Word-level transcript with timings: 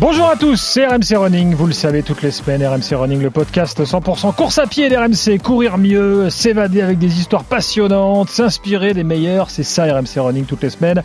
Bonjour 0.00 0.28
à 0.28 0.36
tous, 0.36 0.54
c'est 0.54 0.86
RMC 0.86 1.16
Running, 1.16 1.54
vous 1.56 1.66
le 1.66 1.72
savez 1.72 2.04
toutes 2.04 2.22
les 2.22 2.30
semaines, 2.30 2.64
RMC 2.64 2.94
Running, 2.94 3.20
le 3.20 3.30
podcast 3.30 3.82
100% 3.82 4.32
course 4.32 4.58
à 4.58 4.68
pied 4.68 4.88
d'RMC, 4.88 5.42
courir 5.42 5.76
mieux, 5.76 6.30
s'évader 6.30 6.82
avec 6.82 7.00
des 7.00 7.18
histoires 7.18 7.42
passionnantes, 7.42 8.30
s'inspirer 8.30 8.94
des 8.94 9.02
meilleurs, 9.02 9.50
c'est 9.50 9.64
ça 9.64 9.92
RMC 9.92 10.20
Running 10.20 10.44
toutes 10.44 10.62
les 10.62 10.70
semaines, 10.70 11.02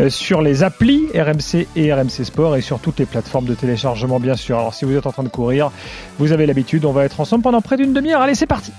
euh, 0.00 0.10
sur 0.10 0.42
les 0.42 0.64
applis 0.64 1.06
RMC 1.14 1.68
et 1.76 1.92
RMC 1.92 2.24
Sport 2.24 2.56
et 2.56 2.62
sur 2.62 2.80
toutes 2.80 2.98
les 2.98 3.06
plateformes 3.06 3.46
de 3.46 3.54
téléchargement 3.54 4.18
bien 4.18 4.34
sûr. 4.34 4.58
Alors 4.58 4.74
si 4.74 4.84
vous 4.86 4.96
êtes 4.96 5.06
en 5.06 5.12
train 5.12 5.22
de 5.22 5.28
courir, 5.28 5.70
vous 6.18 6.32
avez 6.32 6.46
l'habitude, 6.46 6.84
on 6.84 6.92
va 6.92 7.04
être 7.04 7.20
ensemble 7.20 7.44
pendant 7.44 7.60
près 7.60 7.76
d'une 7.76 7.92
demi-heure, 7.92 8.22
allez 8.22 8.34
c'est 8.34 8.46
parti 8.46 8.72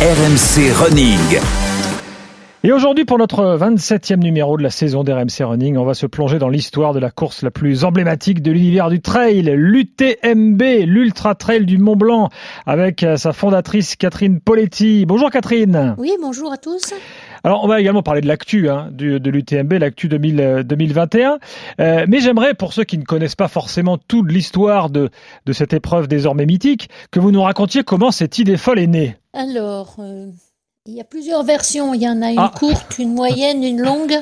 RMC 0.00 0.72
Running. 0.72 1.75
Et 2.66 2.72
aujourd'hui, 2.72 3.04
pour 3.04 3.16
notre 3.16 3.56
27e 3.56 4.16
numéro 4.16 4.56
de 4.56 4.62
la 4.64 4.70
saison 4.70 5.04
d'RMC 5.04 5.44
Running, 5.44 5.76
on 5.76 5.84
va 5.84 5.94
se 5.94 6.04
plonger 6.04 6.40
dans 6.40 6.48
l'histoire 6.48 6.94
de 6.94 6.98
la 6.98 7.12
course 7.12 7.42
la 7.42 7.52
plus 7.52 7.84
emblématique 7.84 8.42
de 8.42 8.50
l'univers 8.50 8.90
du 8.90 9.00
trail, 9.00 9.42
l'UTMB, 9.42 10.62
l'Ultra 10.84 11.36
Trail 11.36 11.64
du 11.64 11.78
Mont 11.78 11.94
Blanc, 11.94 12.28
avec 12.66 13.04
euh, 13.04 13.16
sa 13.16 13.32
fondatrice 13.32 13.94
Catherine 13.94 14.40
Poletti. 14.40 15.06
Bonjour 15.06 15.30
Catherine. 15.30 15.94
Oui, 15.96 16.10
bonjour 16.20 16.52
à 16.52 16.56
tous. 16.56 16.92
Alors, 17.44 17.62
on 17.62 17.68
va 17.68 17.80
également 17.80 18.02
parler 18.02 18.20
de 18.20 18.26
l'actu 18.26 18.68
hein, 18.68 18.88
de 18.90 19.30
l'UTMB, 19.30 19.74
l'actu 19.74 20.08
2021. 20.08 21.38
Euh, 21.78 22.04
mais 22.08 22.18
j'aimerais, 22.18 22.54
pour 22.54 22.72
ceux 22.72 22.82
qui 22.82 22.98
ne 22.98 23.04
connaissent 23.04 23.36
pas 23.36 23.46
forcément 23.46 23.96
toute 23.96 24.32
l'histoire 24.32 24.90
de, 24.90 25.10
de 25.46 25.52
cette 25.52 25.72
épreuve 25.72 26.08
désormais 26.08 26.46
mythique, 26.46 26.90
que 27.12 27.20
vous 27.20 27.30
nous 27.30 27.42
racontiez 27.42 27.84
comment 27.84 28.10
cette 28.10 28.40
idée 28.40 28.56
folle 28.56 28.80
est 28.80 28.88
née. 28.88 29.16
Alors, 29.34 29.94
euh, 30.00 30.26
il 30.86 30.94
y 30.94 31.00
a 31.00 31.04
plusieurs 31.04 31.42
versions. 31.42 31.94
Il 31.94 32.02
y 32.02 32.08
en 32.08 32.22
a 32.22 32.30
une 32.30 32.38
ah. 32.38 32.52
courte, 32.56 32.98
une 32.98 33.14
moyenne, 33.14 33.64
une 33.64 33.80
longue. 33.80 34.18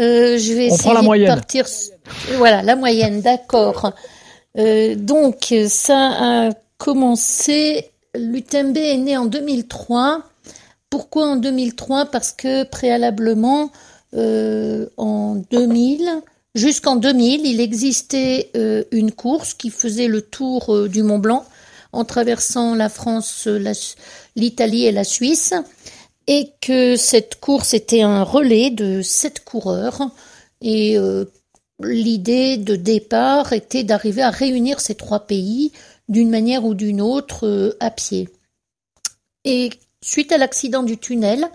Euh, 0.00 0.38
je 0.38 0.52
vais 0.52 0.70
On 0.70 0.74
essayer 0.74 0.94
la 0.94 1.02
moyenne. 1.02 1.28
de 1.28 1.34
partir. 1.34 1.66
Voilà, 2.36 2.62
la 2.62 2.76
moyenne, 2.76 3.20
d'accord. 3.20 3.92
Euh, 4.58 4.94
donc, 4.94 5.54
ça 5.68 6.48
a 6.48 6.50
commencé. 6.78 7.90
L'UTMB 8.14 8.76
est 8.76 8.96
né 8.96 9.16
en 9.16 9.26
2003. 9.26 10.22
Pourquoi 10.90 11.26
en 11.26 11.36
2003 11.36 12.06
Parce 12.06 12.32
que 12.32 12.64
préalablement, 12.64 13.70
euh, 14.14 14.86
en 14.96 15.34
2000, 15.50 16.08
jusqu'en 16.54 16.96
2000, 16.96 17.44
il 17.44 17.60
existait 17.60 18.50
euh, 18.56 18.84
une 18.90 19.12
course 19.12 19.52
qui 19.52 19.70
faisait 19.70 20.08
le 20.08 20.22
tour 20.22 20.74
euh, 20.74 20.88
du 20.88 21.02
Mont 21.02 21.18
Blanc 21.18 21.44
en 21.92 22.04
traversant 22.04 22.74
la 22.74 22.88
France, 22.88 23.48
l'Italie 24.36 24.84
et 24.86 24.92
la 24.92 25.04
Suisse 25.04 25.54
et 26.28 26.52
que 26.60 26.96
cette 26.96 27.40
course 27.40 27.72
était 27.74 28.02
un 28.02 28.22
relais 28.22 28.70
de 28.70 29.00
sept 29.00 29.42
coureurs 29.44 30.10
et 30.60 30.98
euh, 30.98 31.24
l'idée 31.80 32.58
de 32.58 32.76
départ 32.76 33.54
était 33.54 33.82
d'arriver 33.82 34.22
à 34.22 34.30
réunir 34.30 34.78
ces 34.78 34.94
trois 34.94 35.20
pays 35.20 35.72
d'une 36.08 36.28
manière 36.28 36.66
ou 36.66 36.74
d'une 36.74 37.00
autre 37.00 37.46
euh, 37.46 37.76
à 37.80 37.90
pied. 37.90 38.28
Et 39.44 39.70
suite 40.02 40.30
à 40.30 40.38
l'accident 40.38 40.82
du 40.82 40.98
tunnel, 40.98 41.46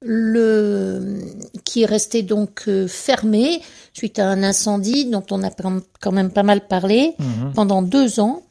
le, 0.00 1.18
qui 1.64 1.82
est 1.82 1.86
resté 1.86 2.22
donc 2.22 2.64
euh, 2.68 2.88
fermé 2.88 3.60
suite 3.92 4.18
à 4.18 4.28
un 4.28 4.42
incendie 4.42 5.04
dont 5.04 5.24
on 5.30 5.42
a 5.42 5.50
quand 5.50 6.12
même 6.12 6.30
pas 6.30 6.42
mal 6.42 6.66
parlé 6.66 7.14
mhm. 7.18 7.52
pendant 7.54 7.82
deux 7.82 8.18
ans, 8.18 8.42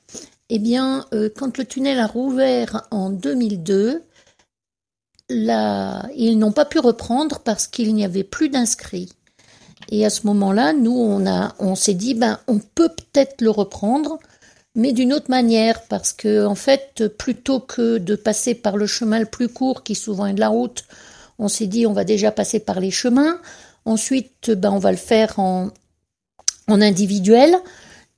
eh 0.50 0.60
bien, 0.60 1.06
quand 1.36 1.58
le 1.58 1.66
tunnel 1.66 1.98
a 1.98 2.06
rouvert 2.06 2.86
en 2.92 3.10
2002, 3.10 4.04
ils 5.30 6.38
n'ont 6.38 6.52
pas 6.52 6.66
pu 6.66 6.80
reprendre 6.80 7.40
parce 7.40 7.68
qu'il 7.68 7.94
n'y 7.94 8.06
avait 8.06 8.24
plus 8.24 8.50
d'inscrits. 8.50 9.12
Et 9.90 10.06
à 10.06 10.10
ce 10.10 10.26
moment-là, 10.28 10.74
nous, 10.74 10.98
on, 11.60 11.76
s'est 11.76 11.94
dit, 11.94 12.14
ben, 12.14 12.40
on 12.48 12.60
peut 12.60 12.90
peut-être 12.90 13.42
le 13.42 13.52
reprendre, 13.52 14.20
mais 14.74 14.94
d'une 14.94 15.14
autre 15.14 15.30
manière, 15.30 15.84
parce 15.84 16.12
que, 16.12 16.46
en 16.46 16.56
fait, 16.56 17.08
plutôt 17.18 17.60
que 17.60 17.98
de 17.98 18.16
passer 18.16 18.56
par 18.56 18.78
le 18.78 18.88
chemin 18.88 19.20
le 19.20 19.26
plus 19.26 19.48
court, 19.48 19.84
qui 19.84 19.96
souvent 19.96 20.26
est 20.26 20.34
de 20.34 20.40
la 20.40 20.50
route, 20.50 20.86
on 21.38 21.48
s'est 21.48 21.68
dit, 21.68 21.86
on 21.86 21.94
va 21.94 22.04
déjà 22.04 22.32
passer 22.32 22.60
par 22.60 22.80
les 22.80 22.92
chemins. 22.92 23.40
Ensuite, 23.86 24.52
ben, 24.52 24.72
on 24.72 24.80
va 24.80 24.92
le 24.92 24.98
faire 24.98 25.38
en, 25.38 25.70
en 26.68 26.82
individuel. 26.82 27.56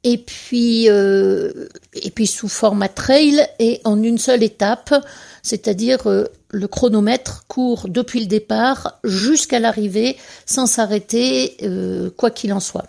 Et 0.04 0.18
puis, 0.18 0.90
euh, 0.90 1.68
et 1.94 2.12
puis 2.12 2.28
sous 2.28 2.48
format 2.48 2.88
trail 2.88 3.46
et 3.60 3.82
en 3.84 4.02
une 4.02 4.20
seule 4.20 4.44
étape, 4.44 4.94
c'est-à-dire 5.42 6.08
euh, 6.08 6.26
le 6.50 6.68
chronomètre 6.68 7.46
court 7.48 7.88
depuis 7.90 8.20
le 8.20 8.26
départ 8.26 9.00
jusqu'à 9.04 9.60
l'arrivée 9.60 10.18
sans 10.46 10.66
s'arrêter, 10.66 11.58
euh, 11.64 12.10
quoi 12.16 12.32
qu'il 12.32 12.54
en 12.54 12.60
soit. 12.60 12.88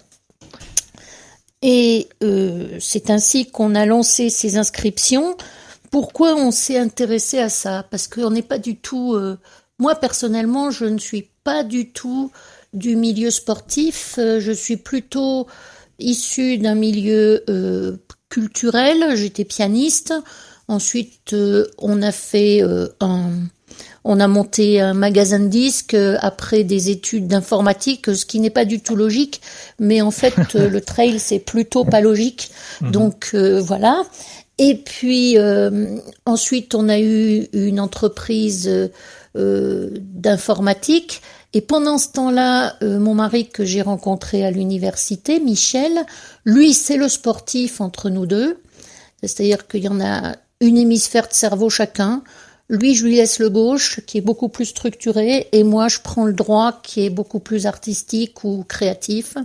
Et 1.62 2.08
euh, 2.22 2.76
c'est 2.78 3.10
ainsi 3.10 3.50
qu'on 3.50 3.74
a 3.74 3.84
lancé 3.84 4.30
ces 4.30 4.58
inscriptions. 4.58 5.36
Pourquoi 5.90 6.36
on 6.36 6.50
s'est 6.50 6.78
intéressé 6.78 7.38
à 7.38 7.48
ça? 7.48 7.84
Parce 7.90 8.06
qu'on 8.06 8.30
n'est 8.30 8.42
pas 8.42 8.58
du 8.58 8.76
tout... 8.76 9.14
Euh, 9.14 9.38
moi, 9.80 9.94
personnellement, 9.94 10.70
je 10.70 10.84
ne 10.84 10.98
suis 10.98 11.30
pas 11.44 11.64
du 11.64 11.92
tout 11.92 12.30
du 12.72 12.96
milieu 12.96 13.30
sportif. 13.30 14.14
je 14.16 14.52
suis 14.52 14.76
plutôt 14.76 15.46
issue 16.00 16.58
d'un 16.58 16.74
milieu 16.74 17.44
culturel. 18.28 19.14
J'étais 19.14 19.44
pianiste. 19.44 20.12
Ensuite, 20.68 21.34
on 21.78 22.02
a 22.02 22.12
fait 22.12 22.62
un 23.00 23.30
on 24.04 24.20
a 24.20 24.28
monté 24.28 24.80
un 24.80 24.94
magasin 24.94 25.38
de 25.38 25.48
disques 25.48 25.92
euh, 25.94 26.16
après 26.20 26.64
des 26.64 26.88
études 26.90 27.26
d'informatique, 27.26 28.14
ce 28.14 28.24
qui 28.24 28.40
n'est 28.40 28.48
pas 28.48 28.64
du 28.64 28.80
tout 28.80 28.96
logique, 28.96 29.42
mais 29.78 30.00
en 30.00 30.10
fait 30.10 30.34
euh, 30.54 30.70
le 30.70 30.80
trail 30.84 31.18
c'est 31.18 31.38
plutôt 31.38 31.84
pas 31.84 32.00
logique. 32.00 32.50
Mhm. 32.80 32.90
Donc 32.90 33.30
euh, 33.34 33.60
voilà. 33.60 34.04
Et 34.56 34.76
puis 34.76 35.36
ensuite 36.26 36.74
on 36.74 36.88
a 36.88 36.98
eu 36.98 37.46
une 37.52 37.78
entreprise 37.78 38.68
d'informatique. 39.32 41.22
Et 41.52 41.60
pendant 41.60 41.96
ce 41.96 42.08
temps-là, 42.08 42.74
mon 42.82 43.14
mari 43.14 43.48
que 43.48 43.64
j'ai 43.64 43.82
rencontré 43.82 44.44
à 44.44 44.50
l'université, 44.50 45.38
Michel, 45.38 46.04
lui 46.44 46.74
c'est 46.74 46.96
le 46.96 47.08
sportif 47.08 47.80
entre 47.80 48.10
nous 48.10 48.26
deux. 48.26 48.58
C'est-à-dire 49.22 49.68
qu'il 49.68 49.84
y 49.84 49.88
en 49.88 50.00
a 50.00 50.34
une 50.60 50.76
hémisphère 50.76 51.28
de 51.28 51.34
cerveau 51.34 51.70
chacun. 51.70 52.22
Lui, 52.68 52.94
je 52.94 53.06
lui 53.06 53.16
laisse 53.16 53.38
le 53.38 53.48
gauche, 53.48 54.00
qui 54.06 54.18
est 54.18 54.22
beaucoup 54.22 54.48
plus 54.48 54.66
structuré, 54.66 55.48
et 55.52 55.62
moi, 55.64 55.88
je 55.88 56.00
prends 56.02 56.26
le 56.26 56.34
droit, 56.34 56.80
qui 56.82 57.04
est 57.04 57.10
beaucoup 57.10 57.38
plus 57.38 57.66
artistique 57.66 58.44
ou 58.44 58.64
créatif. 58.68 59.36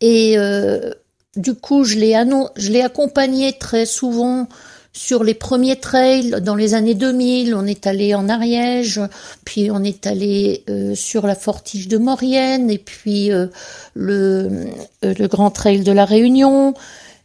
Et 0.00 0.38
euh, 0.38 0.92
du 1.34 1.54
coup, 1.54 1.82
je 1.82 1.96
l'ai, 1.96 2.12
je 2.56 2.70
l'ai 2.70 2.82
accompagné 2.82 3.52
très 3.54 3.84
souvent 3.84 4.48
sur 4.92 5.24
les 5.24 5.34
premiers 5.34 5.76
trails 5.76 6.36
dans 6.40 6.54
les 6.54 6.74
années 6.74 6.94
2000. 6.94 7.54
On 7.54 7.66
est 7.66 7.86
allé 7.86 8.14
en 8.14 8.28
Ariège, 8.28 9.00
puis 9.44 9.70
on 9.72 9.82
est 9.82 10.06
allé 10.06 10.62
euh, 10.70 10.94
sur 10.94 11.26
la 11.26 11.34
Fortige 11.34 11.88
de 11.88 11.98
Maurienne, 11.98 12.70
et 12.70 12.78
puis 12.78 13.32
euh, 13.32 13.48
le, 13.94 14.68
le 15.02 15.26
Grand 15.26 15.50
Trail 15.50 15.80
de 15.80 15.92
la 15.92 16.04
Réunion. 16.04 16.74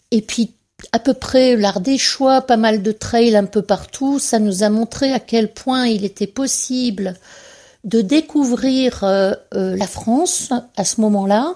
Et 0.09 0.21
puis 0.21 0.51
à 0.91 0.99
peu 0.99 1.13
près 1.13 1.55
l'art 1.55 1.79
des 1.79 1.97
choix, 1.97 2.41
pas 2.41 2.57
mal 2.57 2.81
de 2.81 2.91
trails 2.91 3.35
un 3.35 3.45
peu 3.45 3.61
partout. 3.61 4.19
Ça 4.19 4.39
nous 4.39 4.63
a 4.63 4.69
montré 4.69 5.13
à 5.13 5.19
quel 5.19 5.51
point 5.51 5.87
il 5.87 6.05
était 6.05 6.27
possible 6.27 7.15
de 7.83 8.01
découvrir 8.01 9.03
euh, 9.03 9.33
euh, 9.55 9.75
la 9.75 9.87
France 9.87 10.51
à 10.77 10.85
ce 10.85 11.01
moment-là 11.01 11.55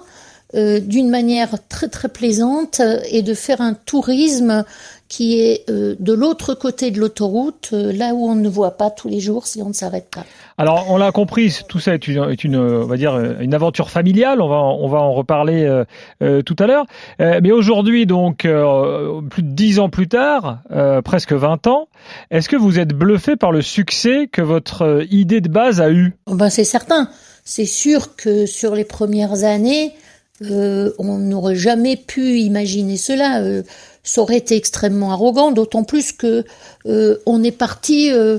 euh, 0.54 0.80
d'une 0.80 1.10
manière 1.10 1.56
très 1.68 1.88
très 1.88 2.08
plaisante 2.08 2.80
et 3.10 3.22
de 3.22 3.34
faire 3.34 3.60
un 3.60 3.74
tourisme 3.74 4.64
qui 5.08 5.40
est 5.40 5.68
euh, 5.70 5.94
de 6.00 6.12
l'autre 6.12 6.54
côté 6.54 6.90
de 6.90 6.98
l'autoroute, 6.98 7.70
euh, 7.72 7.92
là 7.92 8.12
où 8.12 8.28
on 8.28 8.34
ne 8.34 8.48
voit 8.48 8.72
pas 8.72 8.90
tous 8.90 9.08
les 9.08 9.20
jours 9.20 9.46
si 9.46 9.62
on 9.62 9.68
ne 9.68 9.72
s'arrête 9.72 10.08
pas. 10.10 10.24
Alors, 10.58 10.86
on 10.88 10.96
l'a 10.96 11.12
compris, 11.12 11.58
tout 11.68 11.78
ça 11.78 11.94
est 11.94 12.08
une, 12.08 12.30
est 12.30 12.42
une, 12.42 12.56
on 12.56 12.86
va 12.86 12.96
dire, 12.96 13.16
une 13.40 13.54
aventure 13.54 13.90
familiale. 13.90 14.40
On 14.40 14.48
va, 14.48 14.56
on 14.56 14.88
va 14.88 14.98
en 14.98 15.12
reparler 15.12 15.84
euh, 16.22 16.42
tout 16.42 16.56
à 16.58 16.66
l'heure. 16.66 16.86
mais 17.18 17.52
aujourd'hui, 17.52 18.06
donc, 18.06 18.38
plus 18.38 19.42
de 19.42 19.50
dix 19.50 19.78
ans 19.78 19.90
plus 19.90 20.08
tard, 20.08 20.60
presque 21.04 21.32
20 21.32 21.66
ans, 21.66 21.88
est-ce 22.30 22.48
que 22.48 22.56
vous 22.56 22.78
êtes 22.78 22.94
bluffé 22.94 23.36
par 23.36 23.52
le 23.52 23.60
succès 23.60 24.28
que 24.32 24.40
votre 24.40 25.04
idée 25.10 25.42
de 25.42 25.48
base 25.48 25.80
a 25.80 25.90
eu? 25.90 26.16
Oh 26.26 26.34
Ben, 26.34 26.48
c'est 26.48 26.64
certain. 26.64 27.10
C'est 27.44 27.66
sûr 27.66 28.16
que 28.16 28.46
sur 28.46 28.74
les 28.74 28.84
premières 28.84 29.44
années, 29.44 29.92
on 30.40 31.18
n'aurait 31.18 31.56
jamais 31.56 31.96
pu 31.96 32.38
imaginer 32.40 32.96
cela 32.96 33.62
ça 34.06 34.22
aurait 34.22 34.38
été 34.38 34.56
extrêmement 34.56 35.12
arrogant, 35.12 35.50
d'autant 35.50 35.84
plus 35.84 36.12
que 36.12 36.44
euh, 36.86 37.18
on 37.26 37.42
est 37.42 37.50
parti 37.50 38.10
euh, 38.12 38.38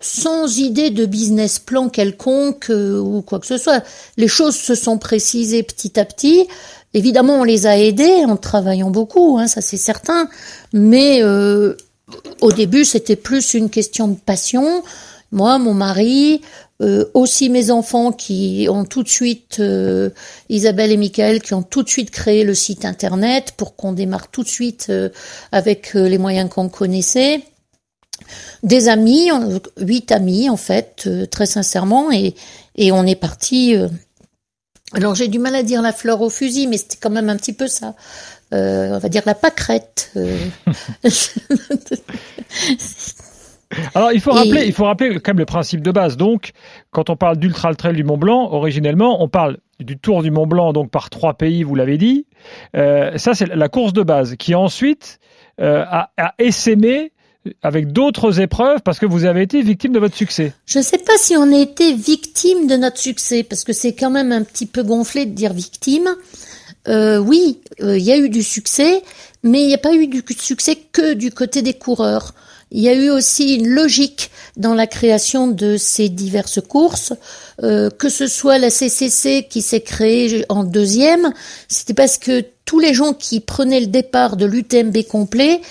sans 0.00 0.58
idée 0.58 0.90
de 0.90 1.04
business 1.04 1.58
plan 1.58 1.88
quelconque 1.88 2.70
euh, 2.70 2.98
ou 2.98 3.20
quoi 3.20 3.40
que 3.40 3.46
ce 3.46 3.58
soit. 3.58 3.82
Les 4.16 4.28
choses 4.28 4.56
se 4.56 4.76
sont 4.76 4.96
précisées 4.96 5.64
petit 5.64 5.98
à 5.98 6.04
petit. 6.04 6.46
Évidemment, 6.94 7.40
on 7.40 7.44
les 7.44 7.66
a 7.66 7.76
aidés 7.76 8.24
en 8.24 8.36
travaillant 8.36 8.90
beaucoup, 8.90 9.38
hein, 9.38 9.48
ça 9.48 9.60
c'est 9.60 9.76
certain. 9.76 10.28
Mais 10.72 11.18
euh, 11.22 11.74
au 12.40 12.52
début, 12.52 12.84
c'était 12.84 13.16
plus 13.16 13.54
une 13.54 13.70
question 13.70 14.06
de 14.06 14.16
passion. 14.16 14.84
Moi, 15.32 15.58
mon 15.58 15.74
mari, 15.74 16.42
euh, 16.80 17.06
aussi 17.12 17.50
mes 17.50 17.72
enfants 17.72 18.12
qui 18.12 18.68
ont 18.70 18.84
tout 18.84 19.02
de 19.02 19.08
suite, 19.08 19.58
euh, 19.58 20.10
Isabelle 20.48 20.92
et 20.92 20.96
Michael, 20.96 21.42
qui 21.42 21.52
ont 21.54 21.64
tout 21.64 21.82
de 21.82 21.88
suite 21.88 22.12
créé 22.12 22.44
le 22.44 22.54
site 22.54 22.84
internet 22.84 23.52
pour 23.56 23.74
qu'on 23.74 23.92
démarre 23.92 24.28
tout 24.28 24.44
de 24.44 24.48
suite 24.48 24.86
euh, 24.90 25.08
avec 25.50 25.94
les 25.94 26.18
moyens 26.18 26.48
qu'on 26.48 26.68
connaissait. 26.68 27.42
Des 28.62 28.88
amis, 28.88 29.28
huit 29.80 30.12
amis 30.12 30.48
en 30.48 30.56
fait, 30.56 31.08
très 31.30 31.46
sincèrement, 31.46 32.12
et, 32.12 32.36
et 32.76 32.92
on 32.92 33.04
est 33.06 33.16
parti. 33.16 33.74
alors 34.92 35.14
j'ai 35.14 35.28
du 35.28 35.38
mal 35.38 35.54
à 35.54 35.62
dire 35.62 35.82
la 35.82 35.92
fleur 35.92 36.20
au 36.20 36.28
fusil, 36.28 36.66
mais 36.66 36.78
c'était 36.78 36.98
quand 37.00 37.10
même 37.10 37.28
un 37.28 37.36
petit 37.36 37.52
peu 37.52 37.68
ça. 37.68 37.94
on 38.52 38.98
va 38.98 39.08
dire 39.08 39.22
la 39.24 39.34
pâquerette. 39.34 40.12
Alors 43.94 44.12
il 44.12 44.20
faut 44.20 44.30
rappeler, 44.32 44.64
il 44.66 44.72
faut 44.72 44.84
rappeler 44.84 45.14
quand 45.20 45.32
même 45.32 45.38
le 45.38 45.44
principe 45.44 45.82
de 45.82 45.90
base. 45.90 46.16
Donc, 46.16 46.52
quand 46.90 47.10
on 47.10 47.16
parle 47.16 47.36
d'ultra 47.36 47.74
trail 47.74 47.94
du 47.94 48.04
Mont 48.04 48.16
Blanc, 48.16 48.48
originellement, 48.50 49.22
on 49.22 49.28
parle 49.28 49.58
du 49.78 49.98
Tour 49.98 50.22
du 50.22 50.30
Mont 50.30 50.46
Blanc, 50.46 50.72
donc 50.72 50.90
par 50.90 51.10
trois 51.10 51.34
pays, 51.34 51.62
vous 51.62 51.74
l'avez 51.74 51.98
dit. 51.98 52.26
Euh, 52.76 53.16
ça, 53.18 53.34
c'est 53.34 53.46
la 53.46 53.68
course 53.68 53.92
de 53.92 54.02
base, 54.02 54.36
qui 54.36 54.54
ensuite 54.54 55.20
euh, 55.60 55.84
a, 55.86 56.10
a 56.16 56.34
essaimé 56.38 57.12
avec 57.62 57.92
d'autres 57.92 58.40
épreuves 58.40 58.80
parce 58.82 58.98
que 58.98 59.06
vous 59.06 59.24
avez 59.24 59.42
été 59.42 59.62
victime 59.62 59.92
de 59.92 59.98
votre 59.98 60.16
succès. 60.16 60.52
Je 60.66 60.78
ne 60.78 60.84
sais 60.84 60.98
pas 60.98 61.16
si 61.18 61.36
on 61.36 61.52
a 61.52 61.58
été 61.58 61.94
victime 61.94 62.66
de 62.66 62.76
notre 62.76 62.98
succès 62.98 63.42
parce 63.42 63.64
que 63.64 63.72
c'est 63.72 63.94
quand 63.94 64.10
même 64.10 64.32
un 64.32 64.42
petit 64.42 64.66
peu 64.66 64.82
gonflé 64.82 65.24
de 65.26 65.32
dire 65.32 65.52
victime. 65.52 66.08
Euh, 66.88 67.18
oui, 67.18 67.60
il 67.80 67.98
y 67.98 68.12
a 68.12 68.16
eu 68.16 68.28
du 68.28 68.42
succès, 68.42 69.02
mais 69.42 69.62
il 69.62 69.68
n'y 69.68 69.74
a 69.74 69.78
pas 69.78 69.94
eu 69.94 70.06
du 70.06 70.22
succès 70.38 70.76
que 70.92 71.14
du 71.14 71.30
côté 71.30 71.62
des 71.62 71.74
coureurs. 71.74 72.34
Il 72.70 72.82
y 72.82 72.88
a 72.88 72.94
eu 72.94 73.10
aussi 73.10 73.54
une 73.56 73.68
logique 73.68 74.30
dans 74.56 74.74
la 74.74 74.86
création 74.86 75.48
de 75.48 75.76
ces 75.76 76.08
diverses 76.08 76.60
courses, 76.60 77.12
euh, 77.62 77.88
que 77.90 78.08
ce 78.08 78.26
soit 78.26 78.58
la 78.58 78.70
CCC 78.70 79.46
qui 79.48 79.62
s'est 79.62 79.80
créée 79.80 80.44
en 80.48 80.64
deuxième, 80.64 81.32
c'était 81.68 81.94
parce 81.94 82.18
que 82.18 82.44
tous 82.64 82.78
les 82.78 82.92
gens 82.92 83.14
qui 83.14 83.40
prenaient 83.40 83.80
le 83.80 83.86
départ 83.86 84.36
de 84.36 84.44
l'UTMB 84.44 84.98
complet, 85.08 85.62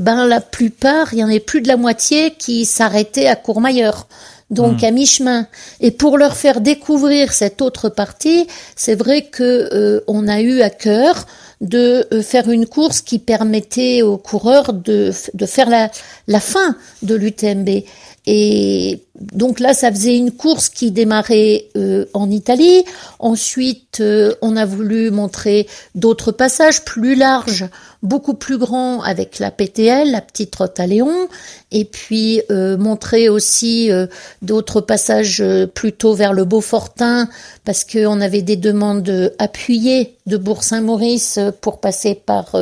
ben 0.00 0.26
la 0.26 0.40
plupart, 0.40 1.12
il 1.12 1.18
y 1.18 1.24
en 1.24 1.28
avait 1.28 1.40
plus 1.40 1.60
de 1.60 1.68
la 1.68 1.76
moitié 1.76 2.30
qui 2.30 2.64
s'arrêtaient 2.64 3.26
à 3.26 3.36
Courmayeur 3.36 4.08
donc 4.50 4.82
hmm. 4.82 4.84
à 4.84 4.90
mi-chemin. 4.90 5.46
Et 5.80 5.90
pour 5.90 6.18
leur 6.18 6.36
faire 6.36 6.60
découvrir 6.60 7.32
cette 7.32 7.60
autre 7.62 7.88
partie, 7.88 8.46
c'est 8.76 8.94
vrai 8.94 9.22
que 9.22 9.68
euh, 9.72 10.00
on 10.06 10.28
a 10.28 10.40
eu 10.40 10.60
à 10.60 10.70
cœur 10.70 11.26
de 11.60 12.06
euh, 12.12 12.22
faire 12.22 12.48
une 12.50 12.66
course 12.66 13.00
qui 13.00 13.18
permettait 13.18 14.02
aux 14.02 14.18
coureurs 14.18 14.72
de, 14.72 15.10
de 15.34 15.46
faire 15.46 15.70
la, 15.70 15.90
la 16.26 16.40
fin 16.40 16.76
de 17.02 17.14
l'UTMB. 17.14 17.68
Et 18.26 19.04
donc 19.20 19.60
là, 19.60 19.72
ça 19.72 19.92
faisait 19.92 20.16
une 20.16 20.32
course 20.32 20.68
qui 20.68 20.90
démarrait 20.90 21.66
euh, 21.76 22.06
en 22.12 22.28
Italie. 22.28 22.84
Ensuite, 23.20 24.00
euh, 24.00 24.34
on 24.42 24.56
a 24.56 24.64
voulu 24.64 25.12
montrer 25.12 25.68
d'autres 25.94 26.32
passages 26.32 26.84
plus 26.84 27.14
larges, 27.14 27.66
beaucoup 28.02 28.34
plus 28.34 28.58
grands 28.58 29.00
avec 29.00 29.38
la 29.38 29.52
PTL, 29.52 30.10
la 30.10 30.20
petite 30.20 30.56
route 30.56 30.78
à 30.80 30.88
Léon. 30.88 31.28
Et 31.70 31.84
puis 31.84 32.42
euh, 32.50 32.76
montrer 32.76 33.28
aussi 33.28 33.90
d'autres 34.42 34.80
passages 34.80 35.42
plutôt 35.74 36.14
vers 36.14 36.32
le 36.32 36.44
Beaufortin, 36.44 37.28
parce 37.64 37.84
qu'on 37.84 38.20
avait 38.20 38.42
des 38.42 38.56
demandes 38.56 39.32
appuyées 39.38 40.16
de 40.26 40.36
Bourg-Saint-Maurice 40.36 41.38
pour 41.60 41.80
passer 41.80 42.14
par 42.14 42.56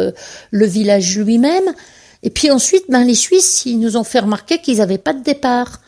le 0.50 0.66
village 0.66 1.18
lui-même. 1.18 1.74
Et 2.24 2.30
puis 2.30 2.50
ensuite, 2.50 2.86
ben, 2.88 3.04
les 3.04 3.14
Suisses, 3.14 3.64
ils 3.66 3.78
nous 3.78 3.98
ont 3.98 4.02
fait 4.02 4.18
remarquer 4.18 4.58
qu'ils 4.58 4.78
n'avaient 4.78 4.98
pas 4.98 5.12
de 5.12 5.22
départ. 5.22 5.80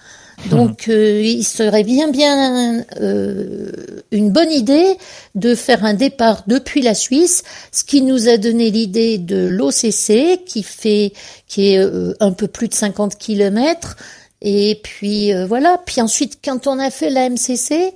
Donc, 0.50 0.88
euh, 0.88 1.22
il 1.24 1.44
serait 1.44 1.82
bien, 1.82 2.08
bien 2.10 2.84
euh, 3.00 3.72
une 4.12 4.30
bonne 4.30 4.52
idée 4.52 4.98
de 5.34 5.54
faire 5.54 5.82
un 5.82 5.94
départ 5.94 6.44
depuis 6.46 6.82
la 6.82 6.94
Suisse, 6.94 7.42
ce 7.72 7.84
qui 7.84 8.02
nous 8.02 8.28
a 8.28 8.36
donné 8.36 8.70
l'idée 8.70 9.16
de 9.16 9.48
l'OCC, 9.48 10.44
qui 10.44 10.62
fait, 10.62 11.14
qui 11.48 11.72
est 11.72 11.78
euh, 11.78 12.12
un 12.20 12.32
peu 12.32 12.48
plus 12.48 12.68
de 12.68 12.74
50 12.74 13.16
kilomètres. 13.16 13.96
Et 14.42 14.78
puis 14.84 15.32
voilà. 15.46 15.80
Puis 15.86 16.02
ensuite, 16.02 16.38
quand 16.44 16.66
on 16.66 16.78
a 16.78 16.90
fait 16.90 17.08
la 17.08 17.30
MCC, 17.30 17.94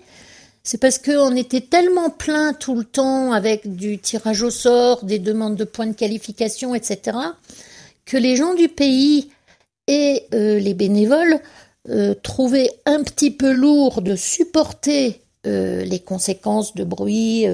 c'est 0.63 0.79
parce 0.79 0.97
qu'on 0.97 1.37
était 1.37 1.61
tellement 1.61 2.09
plein 2.09 2.55
tout 2.55 2.75
le 2.75 2.85
temps 2.85 3.33
avec 3.35 3.77
du 3.77 3.99
tirage 3.99 4.43
au 4.43 4.51
sort, 4.51 5.05
des 5.05 5.19
demandes 5.19 5.57
de 5.57 5.65
points 5.65 5.87
de 5.87 5.93
qualification, 5.93 6.75
etc 6.75 7.13
que 8.05 8.17
les 8.17 8.37
gens 8.37 8.55
du 8.55 8.69
pays 8.69 9.31
et 9.87 10.27
euh, 10.35 10.59
les 10.59 10.75
bénévoles 10.75 11.41
euh, 11.89 12.15
trouvaient 12.23 12.71
un 12.87 13.03
petit 13.03 13.31
peu 13.31 13.53
lourd 13.53 14.03
de 14.03 14.15
supporter 14.15 15.23
euh, 15.47 15.85
les 15.85 15.99
conséquences 15.99 16.75
de 16.75 16.85
bruit 16.85 17.47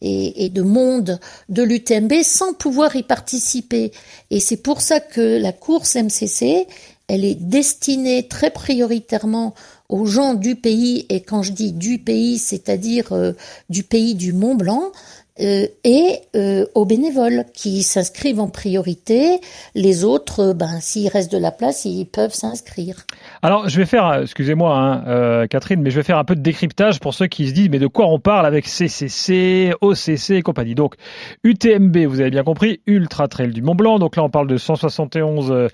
et, 0.00 0.48
de 0.48 0.62
monde 0.62 1.18
de 1.48 1.62
l'UTMB 1.62 2.22
sans 2.22 2.54
pouvoir 2.54 2.96
y 2.96 3.02
participer. 3.02 3.92
Et 4.30 4.40
c'est 4.40 4.62
pour 4.62 4.80
ça 4.80 5.00
que 5.00 5.38
la 5.38 5.52
course 5.52 5.96
MCC, 5.96 6.66
elle 7.08 7.24
est 7.24 7.34
destinée 7.34 8.28
très 8.28 8.50
prioritairement 8.50 9.54
aux 9.90 10.06
gens 10.06 10.32
du 10.32 10.56
pays, 10.56 11.04
et 11.10 11.20
quand 11.20 11.42
je 11.42 11.52
dis 11.52 11.72
du 11.72 11.98
pays, 11.98 12.38
c'est-à-dire 12.38 13.12
du 13.68 13.82
pays 13.82 14.14
du 14.14 14.32
Mont 14.32 14.54
Blanc, 14.54 14.92
euh, 15.40 15.66
et 15.82 16.20
euh, 16.36 16.64
aux 16.76 16.84
bénévoles 16.84 17.44
qui 17.52 17.82
s'inscrivent 17.82 18.38
en 18.38 18.48
priorité. 18.48 19.40
Les 19.74 20.04
autres, 20.04 20.50
euh, 20.50 20.54
ben, 20.54 20.78
s'il 20.80 21.08
reste 21.08 21.32
de 21.32 21.38
la 21.38 21.50
place, 21.50 21.84
ils 21.86 22.04
peuvent 22.04 22.32
s'inscrire. 22.32 22.98
Alors, 23.42 23.68
je 23.68 23.76
vais 23.76 23.84
faire, 23.84 24.20
excusez-moi, 24.22 24.78
hein, 24.78 25.46
Catherine, 25.48 25.82
mais 25.82 25.90
je 25.90 25.96
vais 25.96 26.04
faire 26.04 26.18
un 26.18 26.24
peu 26.24 26.36
de 26.36 26.40
décryptage 26.40 27.00
pour 27.00 27.14
ceux 27.14 27.26
qui 27.26 27.48
se 27.48 27.52
disent, 27.52 27.68
mais 27.68 27.80
de 27.80 27.88
quoi 27.88 28.06
on 28.06 28.20
parle 28.20 28.46
avec 28.46 28.68
CCC, 28.68 29.72
OCC 29.80 30.30
et 30.30 30.42
compagnie. 30.42 30.76
Donc, 30.76 30.94
UTMB, 31.42 31.96
vous 32.06 32.20
avez 32.20 32.30
bien 32.30 32.44
compris, 32.44 32.80
Ultra 32.86 33.26
Trail 33.26 33.48
du 33.48 33.60
Mont 33.60 33.74
Blanc. 33.74 33.98
Donc 33.98 34.14
là, 34.14 34.22
on 34.22 34.30
parle 34.30 34.46
de 34.46 34.56
171 34.56 35.68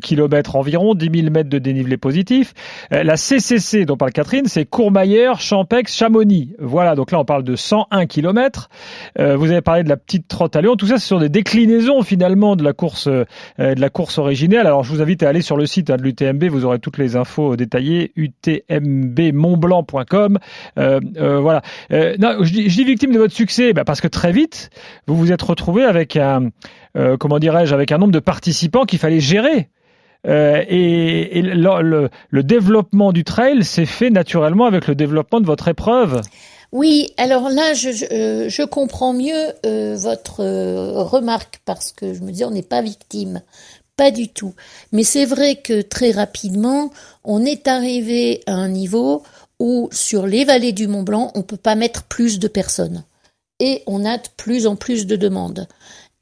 km 0.00 0.56
environ, 0.56 0.94
10 0.94 1.10
000 1.22 1.30
mètres 1.32 1.50
de 1.50 1.58
dénivelé 1.58 1.96
positif. 1.96 2.54
la 2.90 3.16
CCC 3.16 3.84
dont 3.84 3.96
parle 3.96 4.12
Catherine, 4.12 4.46
c'est 4.46 4.64
Courmayeur, 4.64 5.40
Champex, 5.40 5.92
Chamonix. 5.92 6.54
Voilà, 6.60 6.94
donc 6.94 7.10
là, 7.10 7.18
on 7.18 7.24
parle 7.24 7.42
de 7.42 7.56
101 7.56 8.06
km. 8.06 8.68
Euh, 9.18 9.36
vous 9.36 9.50
avez 9.50 9.60
parlé 9.60 9.82
de 9.82 9.88
la 9.88 9.96
petite 9.96 10.28
trotte 10.28 10.56
à 10.56 10.60
Lyon. 10.60 10.76
Tout 10.76 10.86
ça, 10.86 10.98
ce 10.98 11.06
sont 11.06 11.18
des 11.18 11.28
déclinaisons 11.28 12.02
finalement 12.02 12.56
de 12.56 12.64
la 12.64 12.72
course, 12.72 13.08
euh, 13.08 13.24
de 13.58 13.80
la 13.80 13.90
course 13.90 14.18
originelle. 14.18 14.66
Alors, 14.66 14.84
je 14.84 14.92
vous 14.92 15.02
invite 15.02 15.22
à 15.22 15.28
aller 15.28 15.42
sur 15.42 15.56
le 15.56 15.66
site 15.66 15.90
hein, 15.90 15.96
de 15.96 16.02
l'UTMB. 16.02 16.44
Vous 16.44 16.64
aurez 16.64 16.78
toutes 16.78 16.98
les 16.98 17.16
infos 17.16 17.56
détaillées. 17.56 18.12
utmbmontblanc.com. 18.16 20.38
Euh, 20.78 21.00
voilà. 21.40 21.62
non, 21.90 22.38
je 22.42 22.52
dis, 22.52 22.84
victime 22.84 23.12
de 23.12 23.18
votre 23.18 23.34
succès, 23.34 23.72
bah, 23.72 23.84
parce 23.84 24.00
que 24.00 24.08
très 24.08 24.32
vite, 24.32 24.70
vous 25.06 25.16
vous 25.16 25.32
êtes 25.32 25.42
retrouvé 25.42 25.84
avec 25.84 26.16
un, 26.16 26.50
comment 27.18 27.38
dirais-je, 27.38 27.74
avec 27.74 27.92
un 27.92 27.98
nombre 27.98 28.12
de 28.12 28.20
participants 28.20 28.84
qu'il 28.84 28.98
fallait 28.98 29.20
gérer. 29.20 29.68
et, 30.24 31.42
le, 31.42 32.42
développement 32.42 33.12
du 33.12 33.24
trail 33.24 33.64
s'est 33.64 33.86
fait 33.86 34.10
naturellement 34.10 34.66
avec 34.66 34.86
le 34.86 34.94
développement 34.94 35.40
de 35.40 35.46
votre 35.46 35.68
épreuve. 35.68 36.20
Oui, 36.72 37.12
alors 37.16 37.48
là, 37.48 37.74
je, 37.74 37.90
euh, 38.12 38.66
comprends 38.66 39.12
mieux 39.12 39.52
euh, 39.64 39.96
votre 39.96 40.40
euh, 40.40 41.02
remarque 41.02 41.60
parce 41.64 41.92
que 41.92 42.12
je 42.12 42.20
me 42.20 42.32
dis 42.32 42.44
on 42.44 42.50
n'est 42.50 42.62
pas 42.62 42.82
victime, 42.82 43.42
pas 43.96 44.10
du 44.10 44.28
tout. 44.28 44.54
Mais 44.92 45.04
c'est 45.04 45.24
vrai 45.24 45.56
que 45.56 45.82
très 45.82 46.10
rapidement, 46.10 46.90
on 47.24 47.44
est 47.44 47.68
arrivé 47.68 48.42
à 48.46 48.54
un 48.54 48.68
niveau 48.68 49.22
où 49.58 49.88
sur 49.92 50.26
les 50.26 50.44
vallées 50.44 50.72
du 50.72 50.88
Mont 50.88 51.02
Blanc, 51.02 51.30
on 51.34 51.42
peut 51.42 51.56
pas 51.56 51.76
mettre 51.76 52.04
plus 52.04 52.38
de 52.38 52.48
personnes 52.48 53.04
et 53.60 53.82
on 53.86 54.04
a 54.04 54.18
de 54.18 54.28
plus 54.36 54.66
en 54.66 54.76
plus 54.76 55.06
de 55.06 55.16
demandes. 55.16 55.68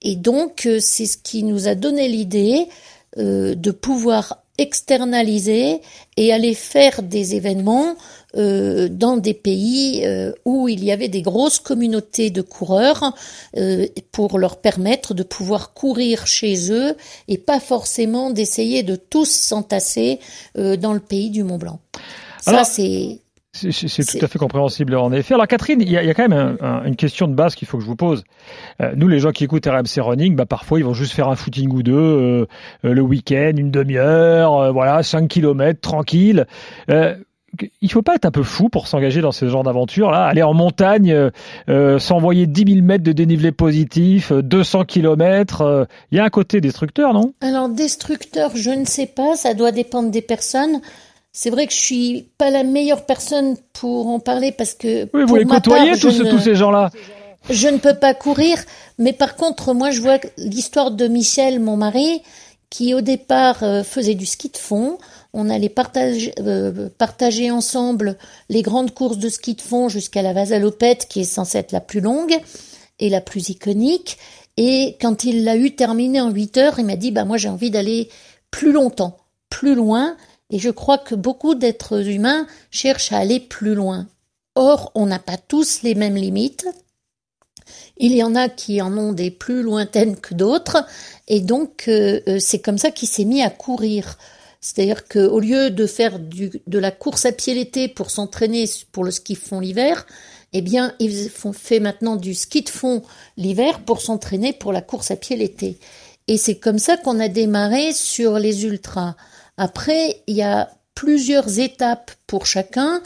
Et 0.03 0.15
donc, 0.15 0.69
c'est 0.81 1.07
ce 1.07 1.17
qui 1.17 1.43
nous 1.43 1.67
a 1.67 1.75
donné 1.75 2.09
l'idée 2.09 2.69
de 3.17 3.71
pouvoir 3.71 4.45
externaliser 4.59 5.81
et 6.17 6.33
aller 6.33 6.55
faire 6.55 7.03
des 7.03 7.35
événements 7.35 7.97
euh, 8.37 8.89
dans 8.89 9.17
des 9.17 9.35
pays 9.35 10.05
euh, 10.05 10.33
où 10.45 10.69
il 10.69 10.83
y 10.83 10.91
avait 10.91 11.09
des 11.09 11.23
grosses 11.23 11.61
communautés 11.61 12.31
de 12.31 12.43
coureurs 12.43 13.15
euh, 13.57 13.87
pour 14.11 14.39
leur 14.39 14.61
permettre 14.61 15.15
de 15.15 15.23
pouvoir 15.23 15.73
courir 15.73 16.27
chez 16.27 16.73
eux 16.73 16.97
et 17.29 17.39
pas 17.39 17.61
forcément 17.61 18.31
d'essayer 18.31 18.83
de 18.83 18.97
tous 18.97 19.31
s'entasser 19.31 20.19
dans 20.57 20.93
le 20.93 21.01
pays 21.01 21.31
du 21.31 21.45
Mont 21.45 21.59
Blanc. 21.59 21.81
Ça, 22.41 22.65
c'est 22.65 23.21
C'est 23.53 24.19
tout 24.19 24.25
à 24.25 24.29
fait 24.29 24.39
compréhensible 24.39 24.97
en 24.97 25.13
effet. 25.13 25.35
Alors 25.35 25.47
Catherine, 25.47 25.81
il 25.81 25.91
y, 25.91 25.97
a, 25.97 26.15
quand 26.15 26.29
même 26.29 26.59
une 26.85 26.97
question 26.97 27.29
de 27.29 27.35
base 27.35 27.55
qu'il 27.55 27.69
faut 27.69 27.79
que 27.79 27.85
je 27.85 27.89
vous 27.89 27.97
pose. 27.97 28.25
Euh, 28.81 28.93
nous, 28.97 29.09
les 29.09 29.21
gens 29.21 29.31
qui 29.31 29.45
écoutent 29.45 29.67
RMC 29.67 30.01
Running, 30.01 30.35
bah, 30.35 30.47
parfois 30.47 30.79
ils 30.81 30.85
vont 30.85 30.95
juste 30.95 31.13
faire 31.13 31.29
un 31.29 31.37
footing 31.37 31.71
ou 31.73 31.83
deux 31.83 31.95
euh, 31.95 32.47
le 32.83 33.03
week-end, 33.03 33.53
une 33.57 33.71
demi-heure, 33.71 34.73
voilà, 34.73 35.03
5 35.03 35.29
km, 35.29 35.81
tranquille 35.81 36.47
il 37.81 37.93
faut 37.93 38.03
pas 38.03 38.15
être 38.15 38.25
un 38.25 38.31
peu 38.31 38.43
fou 38.43 38.69
pour 38.69 38.89
s'engager 38.89 39.21
dans 39.21 39.33
ce 39.33 39.49
genre 39.49 39.63
d'aventure 39.63 40.11
là, 40.11 40.25
aller 40.25 40.43
en 40.43 40.55
montagne, 40.55 41.13
euh, 41.13 41.31
euh 41.69 41.99
s'envoyer 41.99 42.47
10 42.47 42.75
000 42.75 42.85
mètres 42.85 43.05
de 43.05 43.13
dénivelé 43.13 43.53
positif, 43.53 44.33
200 44.33 44.81
euh, 44.81 44.85
km, 44.85 45.61
euh, 45.63 45.85
il 46.11 46.19
y 46.19 46.21
a 46.21 46.25
un 46.25 46.31
côté 46.31 46.61
destructeur, 46.61 47.15
non? 47.15 47.33
Alors 47.41 47.69
destructeur, 47.69 48.53
je 48.55 48.71
ne 48.71 48.85
sais 48.85 49.07
pas, 49.07 49.37
ça 49.37 49.55
doit 49.55 49.73
dépendre 49.73 50.11
des 50.11 50.23
personnes. 50.23 50.81
C'est 51.33 51.51
vrai 51.51 51.67
que 51.67 51.73
je 51.73 51.79
suis 51.79 52.29
pas 52.39 52.51
la 52.51 52.63
meilleure 52.63 53.07
personne 53.07 53.57
pour 53.73 54.09
en 54.09 54.21
parler 54.21 54.53
parce 54.53 54.75
que 54.75 55.09
oui, 55.13 55.25
vous 55.27 55.37
les 55.37 55.45
côtoyez 55.45 55.99
tous, 55.99 56.23
tous 56.23 56.39
ces 56.39 56.55
gens-là? 56.55 56.91
Je 57.51 57.69
ne 57.69 57.79
peux 57.79 57.95
pas 57.95 58.15
courir, 58.15 58.57
mais 58.99 59.13
par 59.13 59.37
contre, 59.37 59.75
moi, 59.75 59.91
je 59.91 60.01
vois 60.01 60.19
l'histoire 60.39 60.93
de 60.93 61.09
Michel, 61.09 61.61
mon 61.61 61.77
mari, 61.77 62.23
qui 62.71 62.95
au 62.95 63.01
départ 63.01 63.59
faisait 63.85 64.15
du 64.15 64.27
ski 64.27 64.49
de 64.49 64.57
fond 64.57 64.99
on 65.35 65.51
allait 65.51 65.69
partager, 65.69 66.33
euh, 66.39 66.89
partager 66.97 67.51
ensemble 67.51 68.17
les 68.49 68.63
grandes 68.63 68.95
courses 68.95 69.19
de 69.19 69.29
ski 69.29 69.55
de 69.55 69.61
fond 69.61 69.89
jusqu'à 69.89 70.23
la 70.23 70.33
Vasalopette, 70.33 71.07
qui 71.09 71.21
est 71.21 71.25
censée 71.25 71.59
être 71.59 71.73
la 71.73 71.81
plus 71.81 72.01
longue 72.01 72.39
et 73.01 73.11
la 73.11 73.21
plus 73.21 73.51
iconique. 73.51 74.17
Et 74.57 74.97
quand 75.01 75.25
il 75.25 75.45
l'a 75.45 75.57
eu 75.57 75.75
terminé 75.75 76.21
en 76.21 76.31
8 76.31 76.57
heures, 76.59 76.79
il 76.79 76.87
m'a 76.87 76.97
dit, 76.97 77.11
bah, 77.11 77.25
moi, 77.25 77.37
j'ai 77.37 77.49
envie 77.49 77.73
d'aller 77.73 78.09
plus 78.53 78.73
longtemps, 78.73 79.19
plus 79.51 79.75
loin. 79.75 80.17
Et 80.51 80.61
je 80.61 80.71
crois 80.71 80.99
que 80.99 81.17
beaucoup 81.17 81.57
d'êtres 81.57 82.09
humains 82.09 82.47
cherchent 82.71 83.11
à 83.11 83.19
aller 83.19 83.41
plus 83.41 83.75
loin. 83.75 84.07
Or, 84.55 84.93
on 84.95 85.07
n'a 85.07 85.19
pas 85.19 85.37
tous 85.37 85.83
les 85.83 85.97
mêmes 85.97 86.17
limites. 86.17 86.67
Il 87.97 88.13
y 88.13 88.23
en 88.23 88.37
a 88.37 88.49
qui 88.49 88.81
en 88.83 88.97
ont 88.97 89.13
des 89.13 89.33
plus 89.33 89.63
lointaines 89.63 90.17
que 90.17 90.35
d'autres, 90.35 90.85
et 91.29 91.41
donc 91.41 91.85
euh, 91.89 92.21
euh, 92.29 92.39
c'est 92.39 92.59
comme 92.59 92.79
ça 92.79 92.91
qu'il 92.91 93.09
s'est 93.09 93.25
mis 93.25 93.43
à 93.43 93.51
courir. 93.51 94.19
C'est-à-dire 94.65 95.07
qu'au 95.07 95.41
lieu 95.41 95.69
de 95.69 95.87
faire 95.87 96.19
de 96.19 96.79
la 96.79 96.91
course 96.91 97.27
à 97.27 97.33
pied 97.33 97.53
l'été 97.53 97.87
pour 97.87 98.11
s'entraîner 98.11 98.65
pour 98.93 99.05
le 99.05 99.11
ski 99.11 99.35
de 99.35 99.39
fond 99.39 99.61
l'hiver, 99.61 100.07
eh 100.55 100.63
bien, 100.63 100.95
ils 101.01 101.29
font 101.29 101.53
fait 101.53 101.81
maintenant 101.81 102.17
du 102.17 102.33
ski 102.33 102.63
de 102.63 102.71
fond 102.71 103.03
l'hiver 103.37 103.81
pour 103.81 104.01
s'entraîner 104.01 104.55
pour 104.55 104.73
la 104.73 104.81
course 104.81 105.11
à 105.11 105.17
pied 105.17 105.37
l'été. 105.37 105.79
Et 106.29 106.39
c'est 106.39 106.55
comme 106.55 106.79
ça 106.79 106.97
qu'on 106.97 107.21
a 107.21 107.29
démarré 107.29 107.93
sur 107.93 108.39
les 108.39 108.65
ultras. 108.65 109.17
Après, 109.59 110.23
il 110.27 110.37
y 110.37 110.43
a 110.43 110.71
plusieurs 110.95 111.59
étapes 111.59 112.13
pour 112.27 112.47
chacun. 112.47 113.03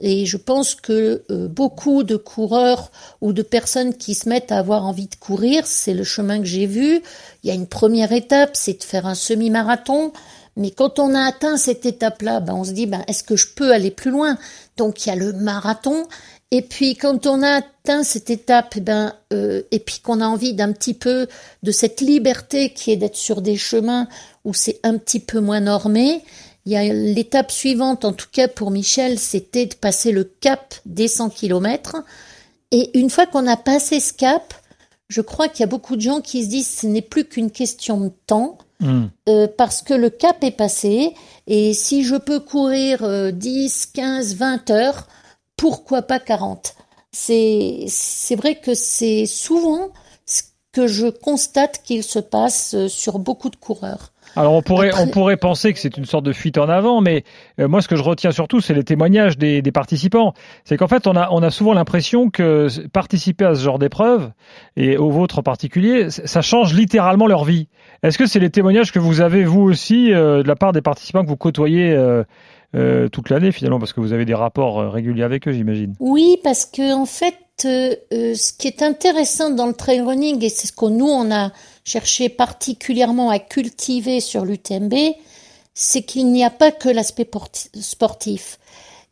Et 0.00 0.24
je 0.24 0.38
pense 0.38 0.74
que 0.74 1.24
euh, 1.30 1.46
beaucoup 1.46 2.04
de 2.04 2.16
coureurs 2.16 2.90
ou 3.20 3.34
de 3.34 3.42
personnes 3.42 3.94
qui 3.94 4.14
se 4.14 4.30
mettent 4.30 4.50
à 4.50 4.58
avoir 4.58 4.86
envie 4.86 5.08
de 5.08 5.14
courir, 5.14 5.66
c'est 5.66 5.94
le 5.94 6.04
chemin 6.04 6.38
que 6.38 6.46
j'ai 6.46 6.66
vu. 6.66 7.02
Il 7.42 7.48
y 7.48 7.50
a 7.50 7.54
une 7.54 7.68
première 7.68 8.12
étape, 8.12 8.52
c'est 8.54 8.78
de 8.78 8.82
faire 8.82 9.06
un 9.06 9.14
semi-marathon. 9.14 10.12
Mais 10.56 10.70
quand 10.70 10.98
on 10.98 11.14
a 11.14 11.22
atteint 11.22 11.56
cette 11.56 11.86
étape-là, 11.86 12.40
ben 12.40 12.54
on 12.54 12.64
se 12.64 12.72
dit, 12.72 12.86
ben, 12.86 13.04
est-ce 13.08 13.22
que 13.22 13.36
je 13.36 13.46
peux 13.54 13.72
aller 13.72 13.90
plus 13.90 14.10
loin? 14.10 14.36
Donc 14.76 15.04
il 15.04 15.08
y 15.08 15.12
a 15.12 15.16
le 15.16 15.32
marathon. 15.32 16.06
Et 16.50 16.60
puis 16.62 16.96
quand 16.96 17.26
on 17.26 17.42
a 17.42 17.56
atteint 17.56 18.04
cette 18.04 18.28
étape, 18.28 18.78
ben, 18.78 19.14
euh, 19.32 19.62
et 19.70 19.78
puis 19.78 20.00
qu'on 20.00 20.20
a 20.20 20.26
envie 20.26 20.52
d'un 20.52 20.72
petit 20.72 20.94
peu 20.94 21.26
de 21.62 21.72
cette 21.72 22.00
liberté 22.02 22.72
qui 22.72 22.90
est 22.90 22.96
d'être 22.96 23.16
sur 23.16 23.40
des 23.40 23.56
chemins 23.56 24.06
où 24.44 24.52
c'est 24.52 24.78
un 24.82 24.98
petit 24.98 25.20
peu 25.20 25.40
moins 25.40 25.60
normé, 25.60 26.22
il 26.64 26.72
y 26.72 26.76
a 26.76 26.92
l'étape 26.92 27.50
suivante, 27.50 28.04
en 28.04 28.12
tout 28.12 28.28
cas 28.30 28.46
pour 28.46 28.70
Michel, 28.70 29.18
c'était 29.18 29.66
de 29.66 29.74
passer 29.74 30.12
le 30.12 30.24
cap 30.24 30.74
des 30.86 31.08
100 31.08 31.30
km. 31.30 31.96
Et 32.70 32.98
une 32.98 33.10
fois 33.10 33.26
qu'on 33.26 33.46
a 33.46 33.56
passé 33.56 33.98
ce 33.98 34.12
cap, 34.12 34.54
je 35.08 35.20
crois 35.20 35.48
qu'il 35.48 35.60
y 35.60 35.64
a 35.64 35.66
beaucoup 35.66 35.96
de 35.96 36.00
gens 36.00 36.20
qui 36.20 36.44
se 36.44 36.48
disent 36.48 36.68
ce 36.68 36.86
n'est 36.86 37.02
plus 37.02 37.24
qu'une 37.24 37.50
question 37.50 38.00
de 38.00 38.12
temps. 38.26 38.58
Hmm. 38.82 39.06
Euh, 39.28 39.48
parce 39.56 39.80
que 39.80 39.94
le 39.94 40.10
cap 40.10 40.44
est 40.44 40.50
passé 40.50 41.14
et 41.46 41.72
si 41.72 42.04
je 42.04 42.16
peux 42.16 42.40
courir 42.40 43.32
10, 43.32 43.86
15, 43.94 44.34
20 44.34 44.70
heures, 44.70 45.06
pourquoi 45.56 46.02
pas 46.02 46.18
40 46.18 46.74
C'est 47.12 47.84
c'est 47.88 48.34
vrai 48.34 48.56
que 48.56 48.74
c'est 48.74 49.26
souvent 49.26 49.90
ce 50.26 50.42
que 50.72 50.88
je 50.88 51.06
constate 51.06 51.82
qu'il 51.84 52.02
se 52.02 52.18
passe 52.18 52.74
euh, 52.74 52.88
sur 52.88 53.18
beaucoup 53.18 53.48
de 53.48 53.56
coureurs. 53.56 54.11
Alors 54.34 54.54
on 54.54 54.62
pourrait, 54.62 54.92
on 54.98 55.08
pourrait 55.08 55.36
penser 55.36 55.72
que 55.72 55.78
c'est 55.78 55.96
une 55.96 56.04
sorte 56.04 56.24
de 56.24 56.32
fuite 56.32 56.56
en 56.56 56.68
avant, 56.68 57.00
mais 57.00 57.24
euh, 57.60 57.68
moi 57.68 57.82
ce 57.82 57.88
que 57.88 57.96
je 57.96 58.02
retiens 58.02 58.30
surtout, 58.30 58.60
c'est 58.60 58.74
les 58.74 58.84
témoignages 58.84 59.36
des, 59.36 59.60
des 59.60 59.72
participants. 59.72 60.32
C'est 60.64 60.76
qu'en 60.76 60.88
fait, 60.88 61.06
on 61.06 61.16
a, 61.16 61.28
on 61.30 61.42
a 61.42 61.50
souvent 61.50 61.74
l'impression 61.74 62.30
que 62.30 62.68
participer 62.88 63.44
à 63.44 63.54
ce 63.54 63.62
genre 63.62 63.78
d'épreuve, 63.78 64.30
et 64.76 64.96
au 64.96 65.10
vôtre 65.10 65.38
en 65.38 65.42
particulier, 65.42 66.10
ça 66.10 66.40
change 66.40 66.74
littéralement 66.74 67.26
leur 67.26 67.44
vie. 67.44 67.68
Est-ce 68.02 68.16
que 68.16 68.26
c'est 68.26 68.40
les 68.40 68.50
témoignages 68.50 68.90
que 68.90 68.98
vous 68.98 69.20
avez 69.20 69.44
vous 69.44 69.62
aussi 69.62 70.12
euh, 70.12 70.42
de 70.42 70.48
la 70.48 70.56
part 70.56 70.72
des 70.72 70.82
participants 70.82 71.22
que 71.22 71.28
vous 71.28 71.36
côtoyez 71.36 71.92
euh, 71.92 72.24
toute 73.10 73.28
l'année 73.28 73.52
finalement, 73.52 73.78
parce 73.78 73.92
que 73.92 74.00
vous 74.00 74.14
avez 74.14 74.24
des 74.24 74.34
rapports 74.34 74.92
réguliers 74.92 75.24
avec 75.24 75.46
eux, 75.46 75.52
j'imagine? 75.52 75.94
Oui, 76.00 76.38
parce 76.42 76.64
que 76.64 76.94
en 76.94 77.04
fait, 77.04 77.36
ce 77.58 78.52
qui 78.56 78.66
est 78.66 78.82
intéressant 78.82 79.50
dans 79.50 79.66
le 79.66 79.74
trail 79.74 80.00
running, 80.00 80.42
et 80.42 80.48
c'est 80.48 80.68
ce 80.68 80.72
que 80.72 80.86
nous 80.86 81.06
on 81.06 81.30
a 81.30 81.50
chercher 81.84 82.28
particulièrement 82.28 83.30
à 83.30 83.38
cultiver 83.38 84.20
sur 84.20 84.44
l'UTMB, 84.44 84.94
c'est 85.74 86.02
qu'il 86.02 86.30
n'y 86.30 86.44
a 86.44 86.50
pas 86.50 86.70
que 86.70 86.88
l'aspect 86.88 87.28
sportif. 87.80 88.58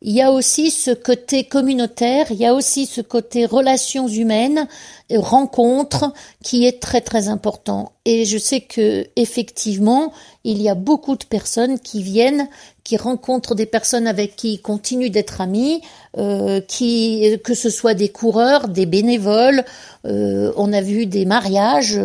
Il 0.02 0.12
y 0.14 0.22
a 0.22 0.32
aussi 0.32 0.70
ce 0.70 0.92
côté 0.92 1.44
communautaire, 1.44 2.28
il 2.30 2.38
y 2.38 2.46
a 2.46 2.54
aussi 2.54 2.86
ce 2.86 3.02
côté 3.02 3.44
relations 3.44 4.08
humaines, 4.08 4.66
rencontres 5.14 6.14
qui 6.42 6.64
est 6.64 6.80
très 6.80 7.02
très 7.02 7.28
important. 7.28 7.92
Et 8.06 8.24
je 8.24 8.38
sais 8.38 8.62
que 8.62 9.06
effectivement, 9.16 10.10
il 10.44 10.62
y 10.62 10.70
a 10.70 10.74
beaucoup 10.74 11.16
de 11.16 11.24
personnes 11.24 11.78
qui 11.78 12.02
viennent, 12.02 12.48
qui 12.90 12.96
rencontrent 12.96 13.54
des 13.54 13.66
personnes 13.66 14.08
avec 14.08 14.34
qui 14.34 14.54
ils 14.54 14.60
continuent 14.60 15.12
d'être 15.12 15.40
amis, 15.40 15.80
euh, 16.18 16.60
qui 16.60 17.38
que 17.44 17.54
ce 17.54 17.70
soit 17.70 17.94
des 17.94 18.08
coureurs, 18.08 18.66
des 18.66 18.84
bénévoles. 18.84 19.64
Euh, 20.06 20.52
on 20.56 20.72
a 20.72 20.80
vu 20.80 21.06
des 21.06 21.24
mariages, 21.24 22.00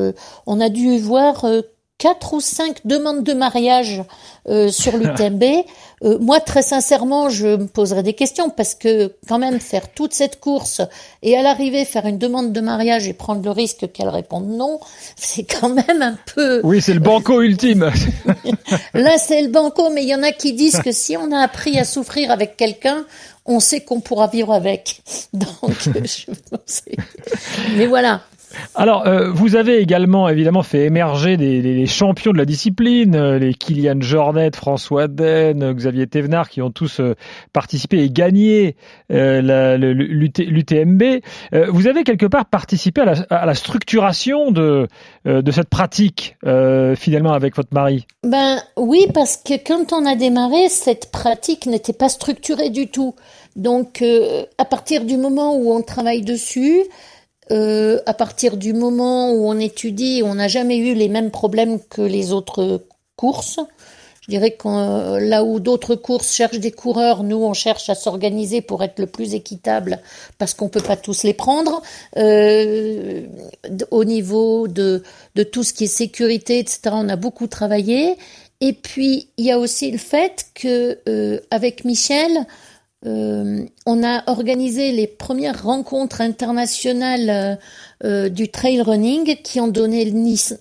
on 0.46 0.62
a 0.62 0.70
dû 0.70 1.00
voir 1.00 1.46
euh, 1.46 1.64
quatre 2.06 2.34
ou 2.34 2.40
cinq 2.40 2.86
demandes 2.86 3.24
de 3.24 3.34
mariage 3.34 4.04
euh, 4.48 4.70
sur 4.70 4.96
l'UTMB. 5.00 5.44
Euh, 6.04 6.20
moi, 6.20 6.40
très 6.40 6.62
sincèrement, 6.62 7.30
je 7.30 7.48
me 7.48 7.66
poserais 7.66 8.04
des 8.04 8.14
questions 8.14 8.52
parce 8.52 8.76
que 8.76 9.12
quand 9.28 9.40
même 9.40 9.60
faire 9.60 9.92
toute 9.92 10.14
cette 10.14 10.40
course 10.40 10.82
et 11.24 11.36
à 11.36 11.42
l'arrivée 11.42 11.84
faire 11.84 12.06
une 12.06 12.20
demande 12.20 12.54
de 12.54 12.62
mariage 12.62 13.08
et 13.08 13.14
prendre 13.14 13.44
le 13.44 13.50
risque 13.50 13.92
qu'elle 13.92 14.10
réponde 14.10 14.48
non, 14.48 14.80
c'est 15.16 15.46
quand 15.46 15.70
même 15.70 16.04
un 16.04 16.16
peu. 16.36 16.62
Oui, 16.64 16.80
c'est 16.80 16.94
le 16.94 17.00
banco 17.00 17.42
ultime. 17.42 17.92
Là, 18.94 19.18
c'est 19.18 19.42
le 19.42 19.50
banco, 19.50 19.90
mais 19.90 20.04
il 20.04 20.10
y 20.10 20.16
en 20.16 20.22
a 20.22 20.32
qui 20.32 20.54
disent 20.54 20.82
que 20.82 20.92
si 20.92 21.18
on 21.18 21.32
a 21.32 21.40
appris 21.40 21.80
à 21.80 21.86
souffrir 21.86 22.30
avec 22.30 22.56
quelqu'un, 22.56 23.04
on 23.48 23.60
sait 23.60 23.82
qu'on 23.82 24.00
pourra 24.00 24.28
vivre 24.28 24.54
avec. 24.54 25.02
Donc, 25.34 25.76
je. 25.82 26.32
Mais 27.78 27.88
voilà. 27.88 28.22
Alors, 28.76 29.08
euh, 29.08 29.32
vous 29.32 29.56
avez 29.56 29.78
également 29.78 30.28
évidemment 30.30 30.64
fait 30.64 30.86
émerger 30.86 31.38
des, 31.38 31.86
champions 31.88 32.32
de 32.32 32.38
la 32.38 32.46
discipline, 32.46 33.16
euh, 33.16 33.40
les 33.40 33.54
Kylian 33.54 34.02
Jornet, 34.02 34.52
François 34.54 35.08
Den, 35.08 35.64
euh, 35.64 35.74
Xavier 35.74 36.08
Thévenard, 36.08 36.50
qui 36.50 36.62
ont 36.62 36.72
tous 36.72 37.02
participé 37.54 38.04
et 38.04 38.10
gagné 38.10 38.76
l'UTMB. 39.10 39.84
vous 41.70 41.88
avez 41.88 42.04
quelque 42.04 42.26
part 42.26 42.46
participé 42.46 43.02
à 43.02 43.06
la, 43.06 43.14
à 43.30 43.46
la 43.46 43.54
structuration 43.56 44.52
de, 44.52 44.88
de 45.26 45.52
cette 45.52 45.70
pratique, 45.70 46.38
finalement, 46.96 47.34
avec 47.34 47.56
votre 47.56 47.74
mari? 47.74 48.06
Ben 48.24 48.58
oui, 48.78 49.06
parce 49.14 49.38
que 49.38 49.54
quand 49.56 49.94
on 49.94 50.06
a 50.06 50.16
démarré, 50.16 50.70
cette 50.70 51.12
pratique 51.12 51.66
n'était 51.66 51.94
pas 51.94 52.10
structurée 52.10 52.70
du 52.70 52.88
tout. 52.88 53.16
Donc, 53.56 54.04
à 54.58 54.66
partir 54.66 55.06
du 55.06 55.18
moment 55.18 55.56
où 55.56 55.72
on 55.72 55.82
travaille 55.82 56.22
dessus, 56.22 56.84
euh, 57.52 58.00
à 58.06 58.14
partir 58.14 58.58
du 58.58 58.74
moment 58.74 59.32
où 59.32 59.48
on 59.48 59.60
étudie, 59.60 60.22
on 60.24 60.36
n'a 60.36 60.48
jamais 60.48 60.78
eu 60.78 60.94
les 60.94 61.10
mêmes 61.10 61.32
problèmes 61.32 61.80
que 61.80 62.02
les 62.02 62.32
autres 62.32 62.86
courses. 63.16 63.60
Je 64.22 64.32
dirais 64.32 64.52
que 64.52 64.68
euh, 64.68 65.20
là 65.20 65.44
où 65.44 65.60
d'autres 65.60 65.94
courses 65.94 66.34
cherchent 66.34 66.60
des 66.60 66.72
coureurs, 66.72 67.22
nous 67.22 67.38
on 67.38 67.54
cherche 67.54 67.90
à 67.90 67.96
s'organiser 67.96 68.62
pour 68.62 68.84
être 68.84 68.98
le 68.98 69.06
plus 69.06 69.36
équitable 69.36 70.00
parce 70.40 70.56
qu'on 70.56 70.70
peut 70.70 70.82
pas 70.82 70.96
tous 70.96 71.22
les 71.22 71.36
prendre. 71.36 71.84
Euh, 72.18 73.28
au 73.92 74.04
niveau 74.04 74.68
de, 74.68 75.04
de 75.36 75.44
tout 75.44 75.64
ce 75.64 75.74
qui 75.74 75.84
est 75.84 75.88
sécurité, 75.88 76.58
etc., 76.58 76.80
on 76.94 77.10
a 77.10 77.16
beaucoup 77.16 77.46
travaillé. 77.46 78.18
Et 78.62 78.74
puis 78.74 79.30
il 79.38 79.46
y 79.46 79.52
a 79.52 79.60
aussi 79.60 79.92
le 79.92 80.00
fait 80.00 80.48
que 80.56 81.42
avec 81.52 81.86
Michel, 81.86 82.48
euh, 83.06 83.66
on 83.86 84.04
a 84.04 84.24
organisé 84.30 84.92
les 84.92 85.06
premières 85.06 85.64
rencontres 85.64 86.22
internationales 86.22 87.30
euh, 87.30 87.56
euh, 88.04 88.30
du 88.30 88.50
trail 88.50 88.82
running 88.82 89.36
qui 89.44 89.60
ont 89.60 89.68
donné 89.68 90.12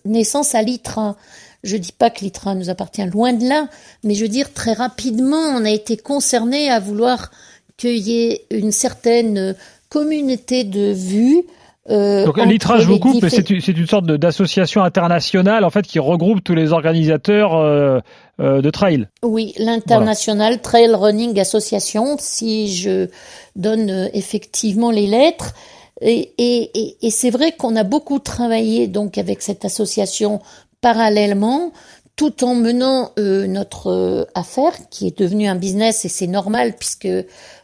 naissance 0.05 0.55
à 0.55 0.63
l'ITRA. 0.63 1.17
Je 1.63 1.77
dis 1.79 1.93
pas 1.93 2.11
que 2.11 2.21
l'ITRA 2.21 2.55
nous 2.55 2.69
appartient 2.69 3.07
loin 3.07 3.33
de 3.33 3.49
là, 3.49 3.69
mais 4.03 4.15
je 4.15 4.23
veux 4.23 4.29
dire 4.29 4.53
très 4.53 4.75
rapidement, 4.75 5.39
on 5.39 5.65
a 5.65 5.71
été 5.71 5.97
concerné 5.97 6.71
à 6.71 6.81
vouloir 6.81 7.31
qu'il 7.79 7.97
y 7.97 8.25
ait 8.25 8.45
une 8.51 8.73
certaine 8.73 9.55
communauté 9.89 10.65
de 10.65 10.93
vues. 10.93 11.45
Euh, 11.91 12.25
Donc 12.25 12.39
l'ITRA, 12.39 12.79
je 12.79 12.87
vous 12.87 12.99
coupe, 12.99 13.25
c'est 13.29 13.51
une, 13.51 13.87
sorte 13.87 14.07
d'association 14.07 14.83
internationale 14.83 15.65
en 15.65 15.71
fait 15.71 15.83
qui 15.83 15.99
regroupe 15.99 16.43
tous 16.43 16.55
les 16.55 16.73
organisateurs 16.73 17.55
euh, 17.55 18.01
euh, 18.41 18.63
de 18.63 18.71
trail. 18.71 19.09
Oui, 19.23 19.53
l'International 19.59 20.61
Trail 20.63 20.95
Running 20.95 21.39
Association, 21.39 22.17
si 22.19 22.75
je 22.75 23.09
donne 23.55 24.09
effectivement 24.15 24.91
les 24.91 25.07
lettres. 25.07 25.53
Et, 26.01 26.33
et, 26.39 26.97
et 27.03 27.11
c'est 27.11 27.31
vrai 27.31 27.53
qu'on 27.53 27.77
a 27.77 27.85
beaucoup 27.85 28.19
travaillé 28.19 28.89
donc 28.89 29.17
avec 29.17 29.43
cette 29.43 29.65
association 29.65 30.41
parallèlement 30.81 31.73
tout 32.17 32.45
en 32.45 32.55
menant 32.55 33.13
euh, 33.19 33.47
notre 33.47 33.89
euh, 33.89 34.25
affaire 34.35 34.89
qui 34.89 35.07
est 35.07 35.19
devenue 35.19 35.49
un 35.49 35.57
business 35.57 36.05
et 36.05 36.09
c'est 36.09 36.27
normal 36.27 36.77
puisque 36.77 37.09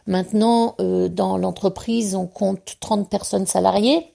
maintenant 0.07 0.75
euh, 0.79 1.07
dans 1.07 1.37
l'entreprise 1.37 2.15
on 2.15 2.27
compte 2.27 2.75
30 2.79 3.09
personnes 3.09 3.45
salariées 3.45 4.13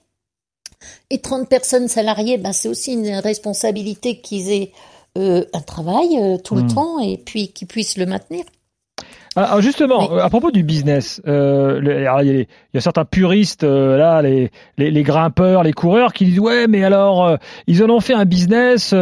et 1.09 1.19
30 1.19 1.49
personnes 1.49 1.87
salariées 1.87 2.37
ben, 2.37 2.53
c'est 2.53 2.69
aussi 2.69 2.93
une 2.93 3.15
responsabilité 3.15 4.21
qu'ils 4.21 4.51
aient 4.51 4.71
un 5.15 5.61
travail 5.61 6.39
tout 6.43 6.53
le 6.53 6.61
hmm. 6.61 6.73
temps 6.75 6.99
et 6.99 7.17
puis 7.17 7.47
qu'ils 7.47 7.67
puissent 7.67 7.97
le 7.97 8.05
maintenir. 8.05 8.45
Alors 9.37 9.61
justement, 9.61 10.13
euh, 10.13 10.17
à 10.17 10.31
propos 10.31 10.49
du 10.49 10.63
business, 10.63 11.21
euh, 11.27 11.79
il, 12.23 12.47
y 12.73 12.77
a 12.77 12.81
certains 12.81 13.05
puristes 13.05 13.63
euh, 13.63 13.95
là, 13.95 14.23
les, 14.23 14.49
les, 14.79 15.03
grimpeurs, 15.03 15.61
les 15.61 15.73
coureurs, 15.73 16.11
qui 16.11 16.25
disent 16.25 16.39
ouais, 16.39 16.65
mais 16.65 16.83
alors 16.83 17.37
ils 17.67 17.83
en 17.83 17.89
ont 17.91 17.99
fait 17.99 18.15
un 18.15 18.25
business 18.25 18.93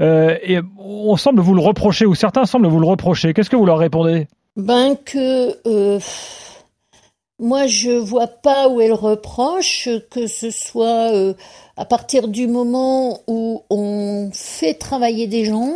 et 0.00 0.60
on 0.76 1.16
semble 1.16 1.40
vous 1.40 1.54
le 1.54 1.60
reprocher 1.60 2.04
ou 2.04 2.16
certains 2.16 2.46
semblent 2.46 2.66
vous 2.66 2.80
le 2.80 2.86
reprocher. 2.86 3.32
Qu'est-ce 3.32 3.48
que 3.48 3.54
vous 3.54 3.64
leur 3.64 3.78
répondez? 3.78 4.26
Ben 4.56 4.96
que 4.96 6.00
moi 7.38 7.68
je 7.68 7.92
vois 7.92 8.26
pas 8.26 8.68
où 8.68 8.80
est 8.80 8.88
le 8.88 8.94
reproche, 8.94 9.88
que 10.10 10.26
ce 10.26 10.50
soit 10.50 11.12
à 11.76 11.84
partir 11.84 12.26
du 12.26 12.48
moment 12.48 13.20
où 13.28 13.62
on 13.70 14.30
fait 14.32 14.74
travailler 14.74 15.28
des 15.28 15.44
gens, 15.44 15.74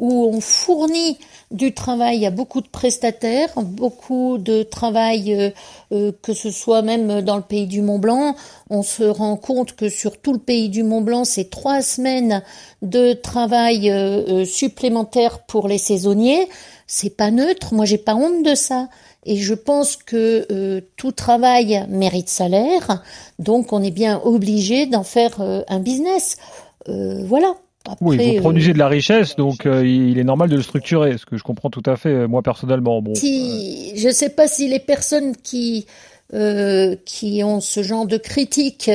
où 0.00 0.24
on 0.34 0.40
fournit 0.40 1.18
du 1.50 1.74
travail 1.74 2.24
à 2.26 2.30
beaucoup 2.30 2.62
de 2.62 2.68
prestataires, 2.68 3.50
beaucoup 3.56 4.38
de 4.38 4.62
travail, 4.62 5.34
euh, 5.34 5.50
euh, 5.92 6.12
que 6.22 6.32
ce 6.32 6.50
soit 6.50 6.82
même 6.82 7.20
dans 7.20 7.36
le 7.36 7.42
pays 7.42 7.66
du 7.66 7.82
Mont 7.82 7.98
Blanc. 7.98 8.34
On 8.70 8.82
se 8.82 9.02
rend 9.02 9.36
compte 9.36 9.76
que 9.76 9.88
sur 9.88 10.20
tout 10.20 10.32
le 10.32 10.38
pays 10.38 10.70
du 10.70 10.82
Mont 10.82 11.02
Blanc, 11.02 11.24
c'est 11.24 11.50
trois 11.50 11.82
semaines 11.82 12.42
de 12.82 13.12
travail 13.12 13.90
euh, 13.90 14.44
supplémentaire 14.46 15.40
pour 15.40 15.68
les 15.68 15.78
saisonniers. 15.78 16.48
C'est 16.86 17.16
pas 17.16 17.30
neutre. 17.30 17.74
Moi, 17.74 17.84
j'ai 17.84 17.98
pas 17.98 18.14
honte 18.14 18.44
de 18.44 18.54
ça. 18.54 18.88
Et 19.26 19.36
je 19.36 19.52
pense 19.52 19.96
que 19.96 20.80
tout 20.96 21.12
travail 21.12 21.84
mérite 21.90 22.30
salaire, 22.30 23.04
donc 23.38 23.70
on 23.74 23.82
est 23.82 23.90
bien 23.90 24.18
obligé 24.24 24.86
d'en 24.86 25.02
faire 25.02 25.42
un 25.42 25.78
business. 25.78 26.38
voilà 26.86 27.54
oui, 28.00 28.36
vous 28.36 28.40
produisez 28.42 28.72
de 28.72 28.78
la 28.78 28.88
richesse, 28.88 29.36
donc 29.36 29.66
euh, 29.66 29.86
il 29.86 30.18
est 30.18 30.24
normal 30.24 30.48
de 30.48 30.56
le 30.56 30.62
structurer, 30.62 31.16
ce 31.16 31.24
que 31.24 31.36
je 31.36 31.42
comprends 31.42 31.70
tout 31.70 31.82
à 31.86 31.96
fait, 31.96 32.10
euh, 32.10 32.28
moi 32.28 32.42
personnellement. 32.42 33.00
Bon, 33.00 33.14
si, 33.14 33.96
je 33.96 34.08
ne 34.08 34.12
sais 34.12 34.28
pas 34.28 34.48
si 34.48 34.68
les 34.68 34.78
personnes 34.78 35.34
qui, 35.36 35.86
euh, 36.34 36.94
qui 37.06 37.42
ont 37.42 37.60
ce 37.60 37.82
genre 37.82 38.06
de 38.06 38.16
critique 38.16 38.90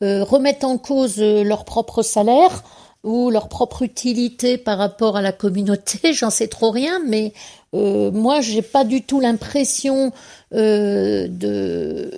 remettent 0.00 0.64
en 0.64 0.78
cause 0.78 1.20
leur 1.20 1.66
propre 1.66 2.02
salaire 2.02 2.62
ou 3.04 3.30
leur 3.30 3.48
propre 3.48 3.82
utilité 3.82 4.56
par 4.56 4.78
rapport 4.78 5.16
à 5.16 5.22
la 5.22 5.32
communauté, 5.32 6.12
j'en 6.14 6.30
sais 6.30 6.48
trop 6.48 6.70
rien, 6.70 7.00
mais 7.06 7.32
moi 7.72 8.40
j'ai 8.40 8.62
pas 8.62 8.84
du 8.84 9.02
tout 9.02 9.20
l'impression 9.20 10.12
de 10.52 12.10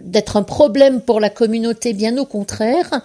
d'être 0.00 0.36
un 0.36 0.42
problème 0.42 1.00
pour 1.00 1.18
la 1.18 1.30
communauté, 1.30 1.94
bien 1.94 2.16
au 2.18 2.26
contraire. 2.26 3.02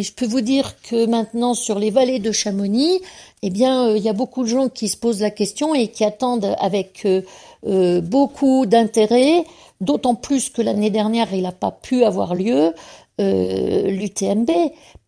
Et 0.00 0.02
je 0.02 0.14
peux 0.14 0.24
vous 0.24 0.40
dire 0.40 0.80
que 0.80 1.04
maintenant, 1.04 1.52
sur 1.52 1.78
les 1.78 1.90
vallées 1.90 2.20
de 2.20 2.32
Chamonix, 2.32 3.02
eh 3.42 3.50
bien, 3.50 3.86
euh, 3.86 3.98
il 3.98 4.02
y 4.02 4.08
a 4.08 4.14
beaucoup 4.14 4.44
de 4.44 4.48
gens 4.48 4.70
qui 4.70 4.88
se 4.88 4.96
posent 4.96 5.20
la 5.20 5.30
question 5.30 5.74
et 5.74 5.88
qui 5.88 6.06
attendent 6.06 6.56
avec 6.58 7.04
euh, 7.04 7.20
euh, 7.66 8.00
beaucoup 8.00 8.64
d'intérêt, 8.64 9.44
d'autant 9.82 10.14
plus 10.14 10.48
que 10.48 10.62
l'année 10.62 10.88
dernière, 10.88 11.34
il 11.34 11.42
n'a 11.42 11.52
pas 11.52 11.70
pu 11.70 12.02
avoir 12.04 12.34
lieu, 12.34 12.72
l'UTMB, 13.18 14.50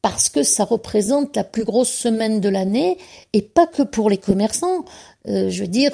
parce 0.03 0.29
que 0.29 0.43
ça 0.43 0.65
représente 0.65 1.35
la 1.37 1.45
plus 1.45 1.65
grosse 1.65 1.89
semaine 1.89 2.43
de 2.43 2.51
l'année, 2.51 2.99
et 3.33 3.41
pas 3.41 3.67
que 3.67 3.83
pour 3.83 4.11
les 4.11 4.19
commerçants. 4.19 4.85
je 5.25 5.59
veux 5.63 5.67
dire, 5.67 5.93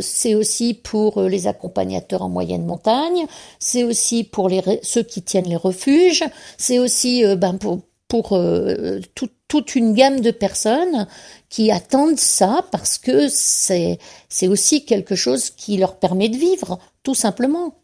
c'est 0.00 0.34
aussi 0.34 0.72
pour 0.72 1.20
les 1.20 1.46
accompagnateurs 1.46 2.22
en 2.22 2.30
moyenne 2.30 2.64
montagne, 2.64 3.26
c'est 3.58 3.84
aussi 3.84 4.24
pour 4.24 4.48
ceux 4.82 5.02
qui 5.02 5.20
tiennent 5.20 5.50
les 5.50 5.56
refuges, 5.56 6.24
c'est 6.56 6.78
aussi 6.78 7.22
ben, 7.36 7.58
pour, 7.58 7.80
pour 8.08 8.32
euh, 8.32 9.00
toute 9.48 9.74
une 9.74 9.94
gamme 9.94 10.20
de 10.20 10.30
personnes 10.30 11.06
qui 11.48 11.70
attendent 11.70 12.18
ça 12.18 12.64
parce 12.72 12.98
que 12.98 13.28
c'est 13.28 13.98
c'est 14.28 14.48
aussi 14.48 14.84
quelque 14.84 15.14
chose 15.14 15.50
qui 15.50 15.76
leur 15.76 15.96
permet 15.96 16.28
de 16.28 16.36
vivre, 16.36 16.78
tout 17.02 17.14
simplement. 17.14 17.74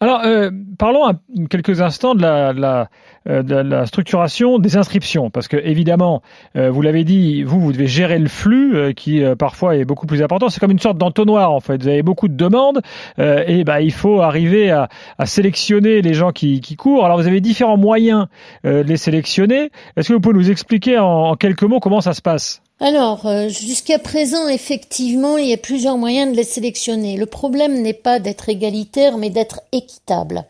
Alors, 0.00 0.20
euh, 0.24 0.50
parlons 0.78 1.18
quelques 1.48 1.80
instants 1.80 2.14
de 2.14 2.20
la, 2.20 2.52
la, 2.52 2.90
euh, 3.30 3.42
de 3.42 3.54
la, 3.54 3.86
structuration 3.86 4.58
des 4.58 4.76
inscriptions, 4.76 5.30
parce 5.30 5.48
que 5.48 5.56
évidemment, 5.56 6.20
euh, 6.54 6.70
vous 6.70 6.82
l'avez 6.82 7.02
dit, 7.02 7.42
vous, 7.42 7.60
vous 7.60 7.72
devez 7.72 7.86
gérer 7.86 8.18
le 8.18 8.28
flux 8.28 8.92
qui 8.94 9.22
parfois 9.38 9.76
est 9.76 9.86
beaucoup 9.86 10.06
plus 10.06 10.22
important. 10.22 10.50
C'est 10.50 10.60
comme 10.60 10.70
une 10.70 10.78
sorte 10.78 10.98
d'entonnoir 10.98 11.50
en 11.50 11.60
fait. 11.60 11.82
Vous 11.82 11.88
avez 11.88 12.02
beaucoup 12.02 12.28
de 12.28 12.36
demandes 12.36 12.82
et 13.18 13.64
bah, 13.64 13.80
il 13.80 13.92
faut 13.92 14.20
arriver 14.20 14.70
à, 14.70 14.88
sélectionner 15.24 16.02
les 16.02 16.12
gens 16.12 16.30
qui, 16.30 16.60
courent. 16.76 17.06
Alors, 17.06 17.16
vous 17.16 17.26
avez 17.26 17.40
différents 17.40 17.78
moyens 17.78 18.26
de 18.64 18.82
les 18.82 18.96
sélectionner. 18.96 19.70
Est-ce 19.96 20.08
que 20.08 20.12
vous 20.14 20.20
pouvez 20.20 20.34
nous 20.34 20.50
expliquer 20.50 20.98
en 20.98 21.36
quelques 21.36 21.62
mots 21.62 21.80
comment 21.80 22.00
ça 22.00 22.12
se 22.12 22.22
passe? 22.22 22.62
Alors, 22.78 23.24
euh, 23.24 23.48
jusqu'à 23.48 23.98
présent, 23.98 24.48
effectivement, 24.48 25.38
il 25.38 25.48
y 25.48 25.52
a 25.54 25.58
plusieurs 25.58 25.96
moyens 25.96 26.30
de 26.30 26.36
les 26.36 26.44
sélectionner. 26.44 27.16
Le 27.16 27.24
problème 27.24 27.80
n'est 27.80 27.94
pas 27.94 28.18
d'être 28.20 28.50
égalitaire, 28.50 29.16
mais 29.16 29.30
d'être 29.30 29.62
équitable. 29.72 30.44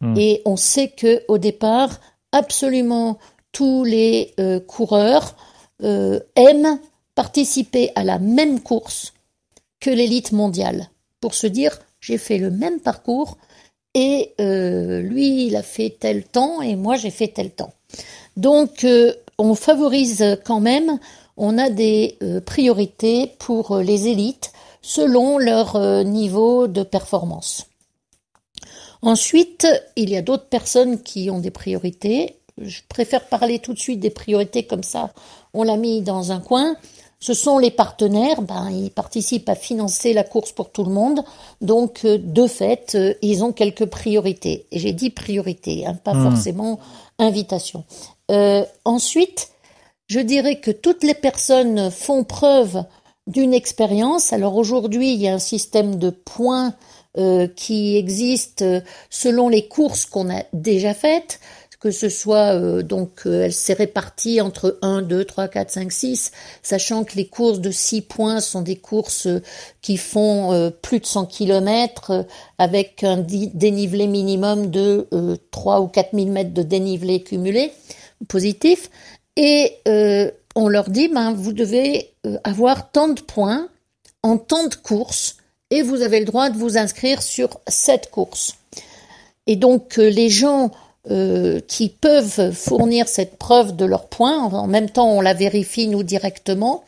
Hmm. 0.00 0.16
Et 0.16 0.42
on 0.44 0.56
sait 0.56 0.88
que 0.88 1.22
au 1.28 1.38
départ, 1.38 2.00
absolument 2.32 3.18
tous 3.52 3.84
les 3.84 4.34
euh, 4.40 4.58
coureurs 4.58 5.36
euh, 5.84 6.18
aiment 6.34 6.80
participer 7.14 7.92
à 7.94 8.02
la 8.02 8.18
même 8.18 8.60
course 8.60 9.14
que 9.80 9.90
l'élite 9.90 10.32
mondiale, 10.32 10.88
pour 11.20 11.34
se 11.34 11.46
dire 11.46 11.78
j'ai 12.00 12.18
fait 12.18 12.38
le 12.38 12.50
même 12.50 12.80
parcours 12.80 13.38
et 13.94 14.34
lui 14.38 15.46
il 15.46 15.56
a 15.56 15.62
fait 15.62 15.96
tel 15.98 16.22
temps 16.22 16.62
et 16.62 16.76
moi 16.76 16.96
j'ai 16.96 17.10
fait 17.10 17.28
tel 17.28 17.50
temps. 17.50 17.72
Donc 18.36 18.86
on 19.38 19.54
favorise 19.56 20.38
quand 20.44 20.60
même 20.60 21.00
on 21.38 21.56
a 21.56 21.70
des 21.70 22.18
euh, 22.22 22.40
priorités 22.40 23.32
pour 23.38 23.72
euh, 23.72 23.82
les 23.82 24.08
élites 24.08 24.52
selon 24.82 25.38
leur 25.38 25.76
euh, 25.76 26.02
niveau 26.02 26.66
de 26.66 26.82
performance. 26.82 27.66
Ensuite, 29.00 29.66
il 29.96 30.10
y 30.10 30.16
a 30.16 30.22
d'autres 30.22 30.48
personnes 30.48 31.00
qui 31.02 31.30
ont 31.30 31.38
des 31.38 31.52
priorités. 31.52 32.36
Je 32.60 32.80
préfère 32.88 33.26
parler 33.28 33.60
tout 33.60 33.72
de 33.72 33.78
suite 33.78 34.00
des 34.00 34.10
priorités 34.10 34.64
comme 34.64 34.82
ça, 34.82 35.12
on 35.54 35.62
l'a 35.62 35.76
mis 35.76 36.02
dans 36.02 36.32
un 36.32 36.40
coin. 36.40 36.76
Ce 37.20 37.34
sont 37.34 37.58
les 37.58 37.70
partenaires, 37.70 38.42
ben, 38.42 38.70
ils 38.70 38.90
participent 38.90 39.48
à 39.48 39.54
financer 39.56 40.12
la 40.12 40.24
course 40.24 40.52
pour 40.52 40.70
tout 40.70 40.84
le 40.84 40.92
monde, 40.92 41.24
donc 41.60 42.06
de 42.06 42.46
fait, 42.46 42.96
ils 43.22 43.42
ont 43.42 43.52
quelques 43.52 43.86
priorités. 43.86 44.66
Et 44.70 44.78
j'ai 44.78 44.92
dit 44.92 45.10
priorité, 45.10 45.84
hein, 45.84 45.94
pas 45.94 46.14
hmm. 46.14 46.30
forcément 46.30 46.78
invitation. 47.18 47.84
ensuite, 48.84 49.50
je 50.08 50.20
dirais 50.20 50.58
que 50.58 50.70
toutes 50.70 51.04
les 51.04 51.14
personnes 51.14 51.90
font 51.90 52.24
preuve 52.24 52.82
d'une 53.26 53.54
expérience. 53.54 54.32
Alors 54.32 54.56
aujourd'hui, 54.56 55.12
il 55.12 55.20
y 55.20 55.28
a 55.28 55.34
un 55.34 55.38
système 55.38 55.96
de 55.96 56.10
points 56.10 56.74
euh, 57.18 57.46
qui 57.46 57.96
existe 57.96 58.64
selon 59.10 59.48
les 59.48 59.68
courses 59.68 60.06
qu'on 60.06 60.34
a 60.34 60.44
déjà 60.54 60.94
faites, 60.94 61.40
que 61.78 61.90
ce 61.90 62.08
soit 62.08 62.54
euh, 62.54 62.82
donc 62.82 63.26
euh, 63.26 63.44
elle 63.44 63.52
s'est 63.52 63.74
répartie 63.74 64.40
entre 64.40 64.78
1, 64.82 65.02
2, 65.02 65.24
3, 65.24 65.48
4, 65.48 65.70
5, 65.70 65.92
6, 65.92 66.32
sachant 66.62 67.04
que 67.04 67.16
les 67.16 67.26
courses 67.26 67.60
de 67.60 67.70
6 67.70 68.02
points 68.02 68.40
sont 68.40 68.62
des 68.62 68.76
courses 68.76 69.28
qui 69.82 69.98
font 69.98 70.72
plus 70.80 71.00
de 71.00 71.06
100 71.06 71.26
km 71.26 72.24
avec 72.56 73.04
un 73.04 73.18
dénivelé 73.18 74.06
minimum 74.06 74.70
de 74.70 75.06
3 75.50 75.80
ou 75.82 75.86
4 75.86 76.10
000 76.14 76.28
mètres 76.28 76.54
de 76.54 76.62
dénivelé 76.62 77.22
cumulé 77.22 77.72
positif. 78.26 78.90
Et 79.38 79.76
euh, 79.86 80.32
on 80.56 80.68
leur 80.68 80.90
dit, 80.90 81.06
ben, 81.06 81.32
vous 81.32 81.52
devez 81.52 82.10
euh, 82.26 82.38
avoir 82.42 82.90
tant 82.90 83.08
de 83.08 83.20
points 83.20 83.68
en 84.24 84.36
tant 84.36 84.66
de 84.66 84.74
courses 84.74 85.36
et 85.70 85.82
vous 85.82 86.02
avez 86.02 86.18
le 86.18 86.26
droit 86.26 86.50
de 86.50 86.58
vous 86.58 86.76
inscrire 86.76 87.22
sur 87.22 87.60
cette 87.68 88.10
course. 88.10 88.56
Et 89.46 89.54
donc 89.54 89.98
euh, 89.98 90.10
les 90.10 90.28
gens 90.28 90.72
qui 91.68 91.88
peuvent 91.88 92.52
fournir 92.52 93.08
cette 93.08 93.38
preuve 93.38 93.74
de 93.74 93.86
leurs 93.86 94.08
points, 94.08 94.42
en 94.42 94.66
même 94.66 94.90
temps 94.90 95.10
on 95.10 95.22
la 95.22 95.32
vérifie 95.32 95.88
nous 95.88 96.02
directement, 96.02 96.84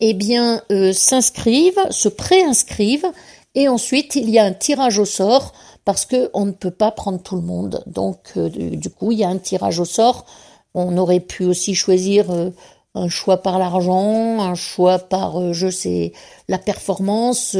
eh 0.00 0.12
bien 0.12 0.60
s'inscrivent, 0.92 1.80
se 1.88 2.10
préinscrivent 2.10 3.10
Et 3.54 3.68
ensuite, 3.68 4.16
il 4.16 4.28
y 4.28 4.38
a 4.38 4.44
un 4.44 4.52
tirage 4.52 4.98
au 4.98 5.06
sort 5.06 5.54
parce 5.86 6.04
que 6.04 6.28
on 6.34 6.44
ne 6.44 6.52
peut 6.52 6.72
pas 6.72 6.90
prendre 6.90 7.22
tout 7.22 7.36
le 7.36 7.42
monde. 7.42 7.82
Donc, 7.86 8.36
du 8.36 8.90
coup, 8.90 9.12
il 9.12 9.20
y 9.20 9.24
a 9.24 9.28
un 9.28 9.38
tirage 9.38 9.80
au 9.80 9.86
sort. 9.86 10.26
On 10.74 10.96
aurait 10.96 11.20
pu 11.20 11.44
aussi 11.44 11.74
choisir 11.74 12.30
euh, 12.30 12.50
un 12.94 13.08
choix 13.08 13.42
par 13.42 13.58
l'argent, 13.58 14.40
un 14.40 14.54
choix 14.54 14.98
par, 14.98 15.40
euh, 15.40 15.52
je 15.52 15.70
sais, 15.70 16.12
la 16.48 16.58
performance. 16.58 17.56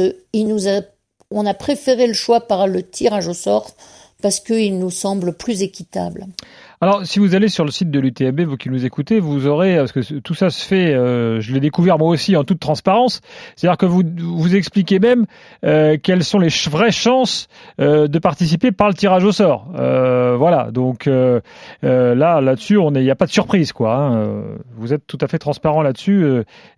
On 1.31 1.45
a 1.45 1.53
préféré 1.53 2.07
le 2.07 2.13
choix 2.13 2.41
par 2.41 2.67
le 2.67 2.83
tirage 2.83 3.27
au 3.27 3.33
sort 3.33 3.71
parce 4.21 4.39
qu'il 4.39 4.79
nous 4.79 4.91
semble 4.91 5.33
plus 5.33 5.61
équitable. 5.61 6.27
Alors, 6.81 7.05
si 7.05 7.19
vous 7.19 7.35
allez 7.35 7.47
sur 7.47 7.63
le 7.63 7.71
site 7.71 7.89
de 7.89 7.99
l'UTMB, 7.99 8.41
vous 8.41 8.57
qui 8.57 8.69
nous 8.69 8.85
écoutez, 8.85 9.19
vous 9.19 9.47
aurez, 9.47 9.77
parce 9.77 9.93
que 9.93 10.19
tout 10.19 10.33
ça 10.33 10.49
se 10.49 10.65
fait, 10.65 10.93
euh, 10.93 11.39
je 11.39 11.53
l'ai 11.53 11.61
découvert 11.61 11.97
moi 11.97 12.09
aussi 12.09 12.35
en 12.35 12.43
toute 12.43 12.59
transparence, 12.59 13.21
c'est-à-dire 13.55 13.77
que 13.77 13.85
vous 13.85 14.03
vous 14.17 14.55
expliquez 14.55 14.99
même 14.99 15.25
euh, 15.63 15.97
quelles 16.01 16.23
sont 16.23 16.39
les 16.39 16.49
vraies 16.69 16.91
chances 16.91 17.47
euh, 17.79 18.07
de 18.07 18.19
participer 18.19 18.71
par 18.71 18.89
le 18.89 18.93
tirage 18.93 19.23
au 19.23 19.31
sort. 19.31 19.67
Euh, 19.77 20.35
voilà, 20.37 20.69
donc 20.71 21.07
euh, 21.07 21.39
euh, 21.83 22.13
là, 22.13 22.41
là-dessus, 22.41 22.77
il 22.77 23.01
n'y 23.01 23.09
a 23.09 23.15
pas 23.15 23.25
de 23.25 23.31
surprise, 23.31 23.71
quoi. 23.71 23.95
Hein. 23.95 24.27
Vous 24.75 24.93
êtes 24.93 25.07
tout 25.07 25.17
à 25.21 25.27
fait 25.27 25.37
transparent 25.37 25.81
là-dessus, 25.81 26.25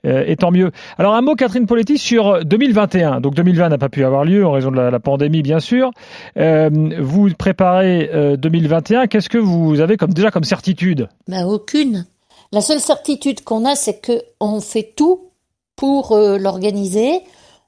et 0.04 0.36
tant 0.36 0.52
mieux. 0.52 0.72
Alors, 0.98 1.16
un 1.16 1.22
mot, 1.22 1.36
Catherine 1.36 1.66
Poletti, 1.66 1.98
sur 1.98 2.46
2021. 2.46 3.20
Donc, 3.22 3.34
2020 3.34 3.70
n'a 3.70 3.78
pas 3.78 3.90
pu 3.90 4.04
avoir 4.04 4.26
lieu 4.26 4.46
en 4.46 4.52
raison 4.52 4.72
de 4.72 4.76
la, 4.78 4.92
la 4.92 5.00
pandémie, 5.00 5.42
bien 5.42 5.60
sûr. 5.60 5.92
vous 6.36 7.30
préparez 7.38 8.10
2021. 8.38 9.08
Qu'est-ce 9.08 9.30
que 9.30 9.38
vous 9.38 9.82
avez 9.82 9.87
comme 9.96 10.14
déjà 10.14 10.32
comme 10.32 10.44
certitude 10.44 11.08
ben, 11.28 11.46
Aucune. 11.46 12.06
La 12.52 12.62
seule 12.62 12.80
certitude 12.80 13.44
qu'on 13.44 13.66
a, 13.66 13.76
c'est 13.76 14.00
que 14.00 14.22
on 14.40 14.60
fait 14.60 14.94
tout 14.96 15.28
pour 15.76 16.12
euh, 16.12 16.38
l'organiser. 16.38 17.22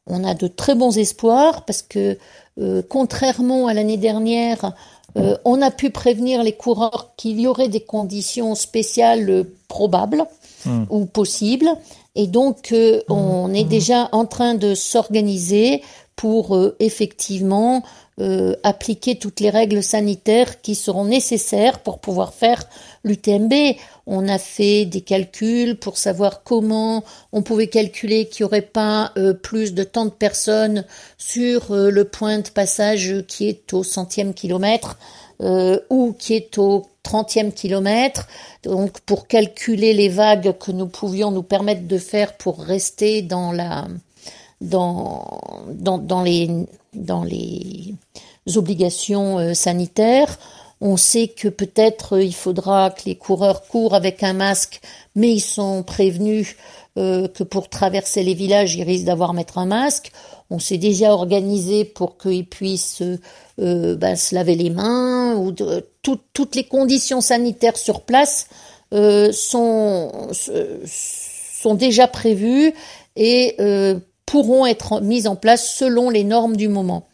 On 0.08 0.24
a 0.24 0.34
de 0.34 0.48
très 0.48 0.76
bons 0.76 0.98
espoirs 0.98 1.66
parce 1.66 1.82
que, 1.82 2.18
euh, 2.60 2.82
contrairement 2.88 3.68
à 3.68 3.74
l'année 3.74 3.98
dernière, 3.98 4.74
euh, 5.18 5.38
on 5.46 5.62
a 5.62 5.72
pu 5.72 5.90
prévenir 5.90 6.44
les 6.44 6.54
coureurs 6.54 7.14
qu'il 7.18 7.40
y 7.40 7.48
aurait 7.48 7.70
des 7.70 7.82
conditions 7.82 8.56
spéciales 8.56 9.46
probables 9.68 10.26
hmm. 10.66 10.84
ou 10.90 11.06
possibles. 11.06 11.70
Et 12.16 12.28
donc, 12.28 12.74
on 13.08 13.54
est 13.54 13.64
déjà 13.64 14.10
en 14.12 14.26
train 14.26 14.56
de 14.56 14.76
s'organiser 14.76 15.84
pour 16.16 16.60
effectivement 16.80 17.84
euh, 18.20 18.56
appliquer 18.64 19.18
toutes 19.18 19.40
les 19.40 19.50
règles 19.50 19.82
sanitaires 19.82 20.62
qui 20.62 20.76
seront 20.76 21.06
nécessaires 21.06 21.80
pour 21.80 22.00
pouvoir 22.00 22.34
faire 22.34 22.64
l'UTMB. 23.06 23.54
On 24.08 24.28
a 24.28 24.38
fait 24.38 24.86
des 24.86 25.00
calculs 25.00 25.78
pour 25.78 25.98
savoir 25.98 26.44
comment 26.44 27.06
on 27.32 27.44
pouvait 27.44 27.68
calculer 27.68 28.28
qu'il 28.28 28.44
n'y 28.44 28.48
aurait 28.48 28.62
pas 28.62 29.14
euh, 29.18 29.34
plus 29.34 29.74
de 29.74 29.84
tant 29.84 30.04
de 30.04 30.10
personnes 30.10 30.84
sur 31.18 31.72
euh, 31.72 31.90
le 31.92 32.04
point 32.04 32.40
de 32.40 32.50
passage 32.50 33.24
qui 33.28 33.48
est 33.48 33.74
au 33.74 33.84
centième 33.84 34.34
kilomètre 34.34 34.98
ou 35.90 36.14
qui 36.20 36.34
est 36.34 36.58
au 36.58 36.88
trentième 37.02 37.54
kilomètre. 37.54 38.28
Donc 38.64 39.00
pour 39.02 39.26
calculer 39.28 39.94
les 39.94 40.10
vagues 40.10 40.58
que 40.58 40.74
nous 40.74 40.88
pouvions 40.88 41.32
nous 41.32 41.44
permettre 41.44 41.88
de 41.88 41.98
faire 41.98 42.34
pour 42.34 42.60
rester 42.62 43.22
dans 43.22 43.54
la 43.54 43.88
dans, 44.62 45.42
dans, 45.70 45.98
dans 45.98 46.24
les 46.24 46.50
dans 46.94 47.24
les 47.24 47.96
obligations 48.56 49.40
euh, 49.40 49.54
sanitaires. 49.54 50.38
On 50.82 50.96
sait 50.96 51.28
que 51.28 51.48
peut-être 51.50 52.18
euh, 52.18 52.24
il 52.24 52.34
faudra 52.34 52.90
que 52.90 53.02
les 53.06 53.16
coureurs 53.16 53.68
courent 53.68 53.96
avec 53.96 54.24
un 54.24 54.34
masque, 54.34 54.82
mais 55.16 55.32
ils 55.34 55.42
sont 55.42 55.84
prévenus 55.84 56.56
euh, 56.98 57.28
que 57.28 57.44
pour 57.44 57.70
traverser 57.70 58.24
les 58.24 58.34
villages, 58.34 58.76
ils 58.76 58.84
risquent 58.84 59.06
d'avoir 59.06 59.34
mettre 59.34 59.58
un 59.58 59.66
masque. 59.66 60.12
On 60.50 60.60
s'est 60.60 60.78
déjà 60.78 61.14
organisé 61.14 61.86
pour 61.86 62.18
qu'ils 62.18 62.48
puissent 62.48 63.04
ben, 63.60 64.16
se 64.16 64.34
laver 64.34 64.56
les 64.56 64.72
mains 64.72 65.36
ou 65.36 65.52
de, 65.52 65.86
toutes 66.02 66.56
les 66.56 66.64
conditions 66.64 67.22
sanitaires 67.22 67.78
sur 67.78 68.02
place 68.02 68.48
sont 69.32 70.30
sont 70.32 71.76
déjà 71.76 72.08
prévues 72.08 72.74
et 73.16 73.56
pourront 74.30 74.68
être 74.68 75.02
mises 75.02 75.26
en 75.26 75.36
place 75.36 75.74
selon 75.74 76.12
les 76.12 76.24
normes 76.24 76.56
du 76.56 76.68
moment. 76.68 77.08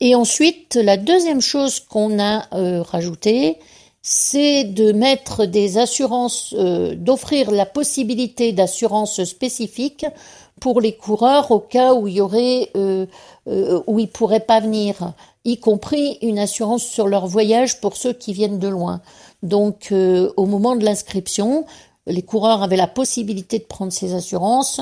Et 0.00 0.16
ensuite, 0.16 0.74
la 0.74 0.96
deuxième 0.96 1.40
chose 1.40 1.78
qu'on 1.78 2.18
a 2.18 2.44
euh, 2.54 2.82
rajoutée, 2.82 3.58
c'est 4.02 4.64
de 4.64 4.90
mettre 4.90 5.46
des 5.46 5.78
assurances, 5.78 6.52
euh, 6.58 6.96
d'offrir 6.96 7.52
la 7.52 7.66
possibilité 7.66 8.52
d'assurance 8.52 9.22
spécifique 9.22 10.06
pour 10.60 10.80
les 10.80 10.96
coureurs 10.96 11.52
au 11.52 11.60
cas 11.60 11.94
où 11.94 12.08
il 12.08 12.14
y 12.14 12.20
aurait, 12.20 12.70
euh, 12.76 13.06
où 13.86 14.00
ils 14.00 14.10
pourraient 14.10 14.40
pas 14.40 14.58
venir, 14.58 15.12
y 15.44 15.58
compris 15.58 16.18
une 16.20 16.40
assurance 16.40 16.82
sur 16.82 17.06
leur 17.06 17.28
voyage 17.28 17.80
pour 17.80 17.96
ceux 17.96 18.12
qui 18.12 18.32
viennent 18.32 18.58
de 18.58 18.68
loin. 18.68 19.02
Donc, 19.44 19.90
au 19.92 20.46
moment 20.46 20.76
de 20.76 20.84
l'inscription, 20.84 21.64
les 22.06 22.22
coureurs 22.22 22.62
avaient 22.62 22.76
la 22.76 22.86
possibilité 22.86 23.58
de 23.58 23.64
prendre 23.64 23.92
ces 23.92 24.14
assurances 24.14 24.80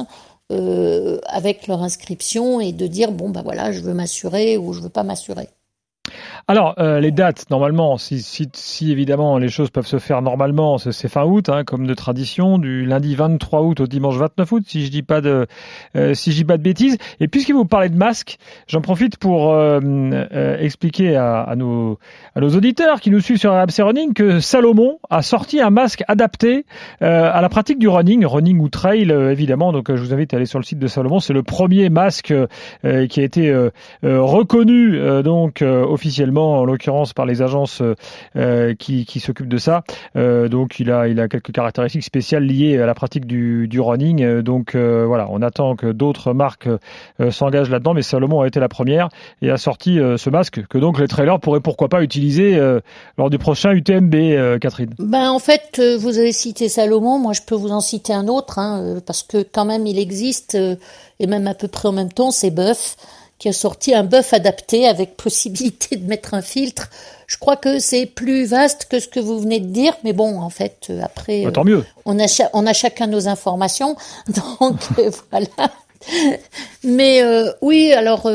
euh, 0.50 1.18
avec 1.26 1.66
leur 1.66 1.82
inscription 1.82 2.60
et 2.60 2.72
de 2.72 2.86
dire 2.86 3.12
bon 3.12 3.30
ben 3.30 3.42
voilà 3.42 3.70
je 3.72 3.80
veux 3.80 3.94
m'assurer 3.94 4.56
ou 4.56 4.72
je 4.72 4.80
veux 4.80 4.88
pas 4.88 5.02
m'assurer. 5.02 5.48
Alors, 6.50 6.76
euh, 6.78 6.98
les 6.98 7.10
dates, 7.10 7.50
normalement, 7.50 7.98
si, 7.98 8.22
si, 8.22 8.90
évidemment 8.90 9.36
les 9.36 9.50
choses 9.50 9.68
peuvent 9.68 9.86
se 9.86 9.98
faire 9.98 10.22
normalement, 10.22 10.78
c'est 10.78 11.08
fin 11.08 11.26
août, 11.26 11.50
hein, 11.50 11.62
comme 11.62 11.86
de 11.86 11.92
tradition, 11.92 12.56
du 12.56 12.86
lundi 12.86 13.14
23 13.14 13.60
août 13.64 13.80
au 13.80 13.86
dimanche 13.86 14.16
29 14.16 14.52
août, 14.52 14.62
si 14.66 14.86
je 14.86 14.90
dis 14.90 15.02
pas 15.02 15.20
de, 15.20 15.46
euh, 15.94 16.14
si 16.14 16.32
je 16.32 16.36
dis 16.38 16.44
pas 16.46 16.56
de 16.56 16.62
bêtises. 16.62 16.96
Et 17.20 17.28
puisque 17.28 17.50
vous 17.50 17.66
parlez 17.66 17.90
de 17.90 17.98
masques, 17.98 18.38
j'en 18.66 18.80
profite 18.80 19.18
pour 19.18 19.52
euh, 19.52 19.78
euh 19.82 20.56
expliquer 20.58 21.16
à, 21.16 21.52
nos, 21.54 21.98
auditeurs 22.34 23.02
qui 23.02 23.10
nous 23.10 23.20
suivent 23.20 23.36
sur 23.36 23.52
RMC 23.52 23.82
Running 23.82 24.14
que 24.14 24.40
Salomon 24.40 25.00
a 25.10 25.20
sorti 25.20 25.60
un 25.60 25.68
masque 25.68 26.02
adapté 26.08 26.64
à 27.02 27.42
la 27.42 27.48
pratique 27.50 27.78
du 27.78 27.88
running, 27.88 28.24
running 28.24 28.58
ou 28.60 28.70
trail, 28.70 29.10
évidemment. 29.10 29.70
Donc, 29.72 29.94
je 29.94 30.00
vous 30.00 30.14
invite 30.14 30.32
à 30.32 30.38
aller 30.38 30.46
sur 30.46 30.58
le 30.58 30.64
site 30.64 30.78
de 30.78 30.86
Salomon. 30.86 31.20
C'est 31.20 31.34
le 31.34 31.42
premier 31.42 31.90
masque 31.90 32.32
qui 32.82 33.20
a 33.20 33.22
été 33.22 33.54
reconnu 34.02 34.98
donc 35.22 35.62
officiellement 35.62 36.37
en 36.42 36.64
l'occurrence 36.64 37.12
par 37.12 37.26
les 37.26 37.42
agences 37.42 37.80
euh, 37.80 37.94
euh, 38.36 38.74
qui, 38.74 39.20
s'occupent 39.20 39.48
de 39.48 39.58
ça. 39.58 39.82
Euh, 40.16 40.48
donc 40.48 40.80
il 40.80 40.90
a, 40.90 41.28
quelques 41.28 41.52
caractéristiques 41.52 42.04
spéciales 42.04 42.44
liées 42.44 42.80
à 42.80 42.86
la 42.86 42.94
pratique 42.94 43.26
du, 43.26 43.80
running. 43.80 44.40
Donc 44.40 44.74
voilà, 44.74 45.28
on 45.30 45.42
attend 45.42 45.76
que 45.76 45.86
d'autres 45.92 46.32
marques 46.32 46.68
s'engagent 47.30 47.70
là-dedans, 47.70 47.94
mais 47.94 48.02
Salomon 48.02 48.40
a 48.40 48.46
été 48.46 48.60
la 48.60 48.68
première 48.68 49.08
et 49.42 49.50
a 49.50 49.56
sorti 49.56 49.98
ce 49.98 50.30
masque 50.30 50.66
que 50.66 50.78
donc 50.78 50.98
les 50.98 51.06
trailers 51.06 51.38
pourraient 51.38 51.60
pourquoi 51.60 51.88
pas 51.88 52.02
utiliser 52.02 52.58
lors 53.16 53.30
du 53.30 53.38
prochain 53.38 53.72
UTMB, 53.72 54.58
Catherine. 54.60 54.94
Ben 54.98 55.30
en 55.30 55.38
fait, 55.38 55.80
vous 55.98 56.18
avez 56.18 56.32
cité 56.32 56.68
Salomon, 56.68 57.18
moi 57.18 57.32
je 57.32 57.42
peux 57.42 57.54
vous 57.54 57.70
en 57.70 57.80
citer 57.80 58.12
un 58.12 58.26
autre, 58.26 58.58
hein, 58.58 58.98
parce 59.06 59.22
que 59.22 59.42
quand 59.42 59.64
même 59.64 59.86
il 59.86 59.98
existe 59.98 60.56
et 61.20 61.26
même 61.26 61.46
à 61.46 61.54
peu 61.54 61.68
près 61.68 61.88
en 61.88 61.92
même 61.92 62.12
temps, 62.12 62.30
c'est 62.30 62.50
Buff 62.50 62.96
qui 63.38 63.48
a 63.48 63.52
sorti 63.52 63.94
un 63.94 64.04
bœuf 64.04 64.32
adapté 64.32 64.86
avec 64.86 65.16
possibilité 65.16 65.96
de 65.96 66.06
mettre 66.06 66.34
un 66.34 66.42
filtre. 66.42 66.90
Je 67.26 67.36
crois 67.36 67.56
que 67.56 67.78
c'est 67.78 68.06
plus 68.06 68.46
vaste 68.46 68.86
que 68.90 68.98
ce 69.00 69.06
que 69.06 69.20
vous 69.20 69.38
venez 69.38 69.60
de 69.60 69.66
dire, 69.66 69.94
mais 70.02 70.12
bon, 70.12 70.40
en 70.40 70.50
fait, 70.50 70.86
euh, 70.90 71.00
après, 71.02 71.44
bah, 71.44 71.52
tant 71.52 71.64
mieux. 71.64 71.78
Euh, 71.78 72.02
on 72.04 72.18
a, 72.18 72.26
on 72.52 72.66
a 72.66 72.72
chacun 72.72 73.06
nos 73.06 73.28
informations, 73.28 73.96
donc 74.28 74.80
euh, 74.98 75.10
voilà. 75.30 75.72
Mais 76.84 77.22
oui, 77.60 77.92
alors 77.92 78.30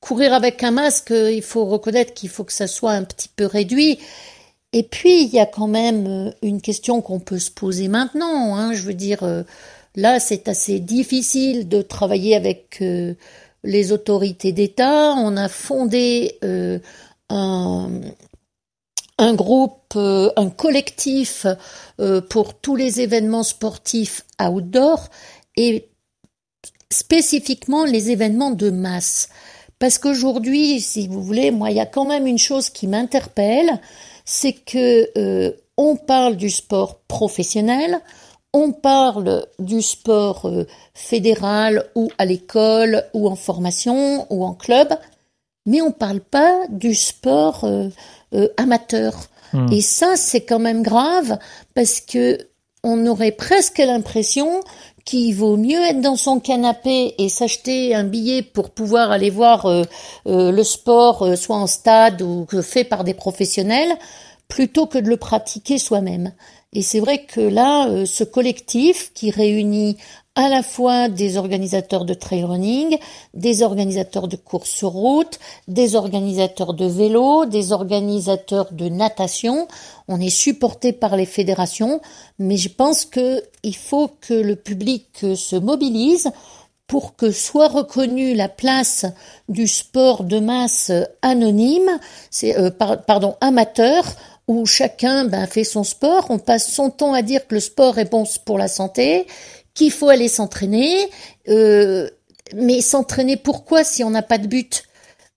courir 0.00 0.32
avec 0.32 0.62
un 0.62 0.70
masque, 0.70 1.10
il 1.10 1.42
faut 1.42 1.64
reconnaître 1.64 2.14
qu'il 2.14 2.28
faut 2.28 2.44
que 2.44 2.52
ça 2.52 2.68
soit 2.68 2.92
un 2.92 3.02
petit 3.02 3.28
peu 3.34 3.46
réduit. 3.46 3.98
Et 4.72 4.84
puis, 4.84 5.24
il 5.24 5.28
y 5.28 5.40
a 5.40 5.46
quand 5.46 5.66
même 5.66 6.32
une 6.40 6.60
question 6.60 7.00
qu'on 7.02 7.18
peut 7.18 7.40
se 7.40 7.50
poser 7.50 7.88
maintenant. 7.88 8.54
Hein, 8.54 8.74
je 8.74 8.82
veux 8.82 8.94
dire, 8.94 9.44
là, 9.96 10.20
c'est 10.20 10.46
assez 10.46 10.78
difficile 10.78 11.68
de 11.68 11.82
travailler 11.82 12.36
avec 12.36 12.80
les 13.68 13.92
autorités 13.92 14.52
d'État. 14.52 15.14
On 15.18 15.36
a 15.36 15.48
fondé 15.48 16.38
euh, 16.42 16.78
un, 17.28 18.00
groupe, 19.34 19.92
euh, 19.94 20.30
un 20.36 20.48
collectif 20.48 21.46
euh, 22.00 22.22
pour 22.22 22.54
tous 22.54 22.76
les 22.76 23.02
événements 23.02 23.42
sportifs 23.42 24.24
outdoor 24.42 25.08
et 25.56 25.90
spécifiquement 26.90 27.84
les 27.84 28.10
événements 28.10 28.52
de 28.52 28.70
masse. 28.70 29.28
Parce 29.78 29.98
qu'aujourd'hui, 29.98 30.80
si 30.80 31.06
vous 31.06 31.22
voulez, 31.22 31.50
moi, 31.50 31.70
il 31.70 31.76
y 31.76 31.80
a 31.80 31.86
quand 31.86 32.06
même 32.06 32.26
une 32.26 32.38
chose 32.38 32.70
qui 32.70 32.86
m'interpelle, 32.86 33.80
c'est 34.24 34.54
que 34.54 35.54
on 35.76 35.94
parle 35.94 36.36
du 36.36 36.50
sport 36.50 37.00
professionnel, 37.02 38.00
on 38.52 38.72
parle 38.72 39.46
du 39.58 39.82
sport 39.82 40.46
euh, 40.46 40.66
fédéral 40.94 41.84
ou 41.94 42.10
à 42.18 42.24
l'école 42.24 43.04
ou 43.14 43.28
en 43.28 43.36
formation 43.36 44.26
ou 44.30 44.44
en 44.44 44.54
club, 44.54 44.96
mais 45.68 45.82
on 45.82 45.92
parle 45.92 46.20
pas 46.20 46.66
du 46.70 46.94
sport 46.94 47.64
euh, 47.64 47.88
euh, 48.34 48.48
amateur. 48.56 49.14
Hmm. 49.52 49.70
Et 49.70 49.82
ça, 49.82 50.16
c'est 50.16 50.40
quand 50.40 50.58
même 50.58 50.82
grave 50.82 51.38
parce 51.74 52.00
que 52.00 52.38
on 52.82 53.06
aurait 53.06 53.32
presque 53.32 53.78
l'impression 53.78 54.60
qu'il 55.04 55.34
vaut 55.34 55.56
mieux 55.56 55.80
être 55.80 56.00
dans 56.00 56.16
son 56.16 56.40
canapé 56.40 57.14
et 57.18 57.28
s'acheter 57.28 57.94
un 57.94 58.04
billet 58.04 58.42
pour 58.42 58.70
pouvoir 58.70 59.10
aller 59.10 59.30
voir 59.30 59.66
euh, 59.66 59.84
le 60.24 60.62
sport, 60.62 61.36
soit 61.36 61.56
en 61.56 61.66
stade 61.66 62.22
ou 62.22 62.46
fait 62.62 62.84
par 62.84 63.04
des 63.04 63.14
professionnels, 63.14 63.92
plutôt 64.46 64.86
que 64.86 64.98
de 64.98 65.08
le 65.08 65.16
pratiquer 65.16 65.78
soi-même. 65.78 66.32
Et 66.74 66.82
c'est 66.82 67.00
vrai 67.00 67.24
que 67.24 67.40
là, 67.40 68.04
ce 68.04 68.24
collectif 68.24 69.12
qui 69.14 69.30
réunit 69.30 69.96
à 70.38 70.48
la 70.48 70.62
fois 70.62 71.08
des 71.08 71.36
organisateurs 71.36 72.04
de 72.04 72.14
trail 72.14 72.44
running, 72.44 72.96
des 73.34 73.62
organisateurs 73.62 74.28
de 74.28 74.36
courses 74.36 74.84
route, 74.84 75.40
des 75.66 75.96
organisateurs 75.96 76.74
de 76.74 76.86
vélo, 76.86 77.44
des 77.44 77.72
organisateurs 77.72 78.68
de 78.70 78.88
natation. 78.88 79.66
On 80.06 80.20
est 80.20 80.30
supporté 80.30 80.92
par 80.92 81.16
les 81.16 81.26
fédérations, 81.26 82.00
mais 82.38 82.56
je 82.56 82.68
pense 82.68 83.04
que 83.04 83.42
il 83.64 83.74
faut 83.74 84.08
que 84.20 84.34
le 84.34 84.54
public 84.54 85.08
se 85.34 85.56
mobilise 85.56 86.30
pour 86.86 87.16
que 87.16 87.32
soit 87.32 87.68
reconnue 87.68 88.34
la 88.34 88.48
place 88.48 89.06
du 89.48 89.66
sport 89.66 90.22
de 90.22 90.38
masse 90.38 90.92
anonyme, 91.20 91.98
c'est 92.30 92.56
euh, 92.56 92.70
pardon 92.70 93.34
amateur, 93.40 94.04
où 94.48 94.66
chacun 94.66 95.26
ben, 95.26 95.46
fait 95.46 95.64
son 95.64 95.84
sport. 95.84 96.26
On 96.30 96.38
passe 96.38 96.72
son 96.72 96.90
temps 96.90 97.12
à 97.12 97.22
dire 97.22 97.46
que 97.46 97.54
le 97.54 97.60
sport 97.60 97.98
est 97.98 98.10
bon 98.10 98.24
pour 98.44 98.58
la 98.58 98.68
santé 98.68 99.26
qu'il 99.74 99.92
faut 99.92 100.08
aller 100.08 100.28
s'entraîner. 100.28 101.08
Euh, 101.48 102.08
mais 102.54 102.80
s'entraîner 102.80 103.36
pourquoi 103.36 103.84
si 103.84 104.02
on 104.02 104.10
n'a 104.10 104.22
pas 104.22 104.38
de 104.38 104.46
but? 104.46 104.84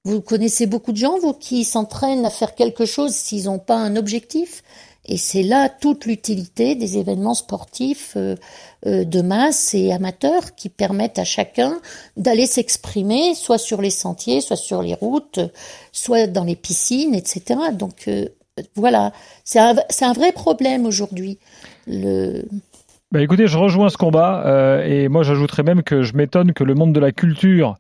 Vous 0.04 0.22
connaissez 0.22 0.66
beaucoup 0.66 0.94
de 0.94 0.98
gens, 0.98 1.20
vous, 1.20 1.34
qui 1.34 1.64
s'entraînent 1.64 2.26
à 2.26 2.32
faire 2.32 2.56
quelque 2.56 2.86
chose 2.86 3.14
s'ils 3.14 3.46
n'ont 3.46 3.60
pas 3.60 3.76
un 3.76 3.96
objectif 3.96 4.64
et 5.06 5.18
c'est 5.18 5.44
là 5.44 5.68
toute 5.68 6.06
l'utilité 6.06 6.76
des 6.76 6.98
événements 6.98 7.34
sportifs 7.34 8.14
euh, 8.16 8.36
euh, 8.86 9.04
de 9.04 9.22
masse 9.22 9.74
et 9.74 9.92
amateurs 9.92 10.54
qui 10.56 10.70
permettent 10.70 11.18
à 11.18 11.24
chacun 11.24 11.80
d'aller 12.18 12.46
s'exprimer, 12.46 13.34
soit 13.34 13.58
sur 13.58 13.82
les 13.82 13.90
sentiers, 13.90 14.42
soit 14.42 14.56
sur 14.56 14.82
les 14.82 14.94
routes, 14.94 15.40
soit 15.92 16.28
dans 16.28 16.44
les 16.44 16.56
piscines, 16.56 17.16
etc. 17.16 17.60
Donc 17.74 18.10
voilà, 18.76 19.12
c'est 19.44 19.60
un, 19.60 20.14
vrai 20.14 20.32
problème 20.32 20.86
aujourd'hui. 20.86 21.38
Le... 21.88 22.44
Bah 23.12 23.22
écoutez, 23.22 23.48
je 23.48 23.58
rejoins 23.58 23.90
ce 23.90 23.98
combat 23.98 24.44
euh, 24.46 24.86
et 24.86 25.10
moi 25.10 25.24
j'ajouterais 25.24 25.64
même 25.64 25.84
que 25.84 26.02
je 26.02 26.16
m'étonne 26.16 26.54
que 26.54 26.64
le 26.64 26.76
monde 26.76 26.94
de 26.94 27.00
la 27.00 27.12
culture 27.12 27.76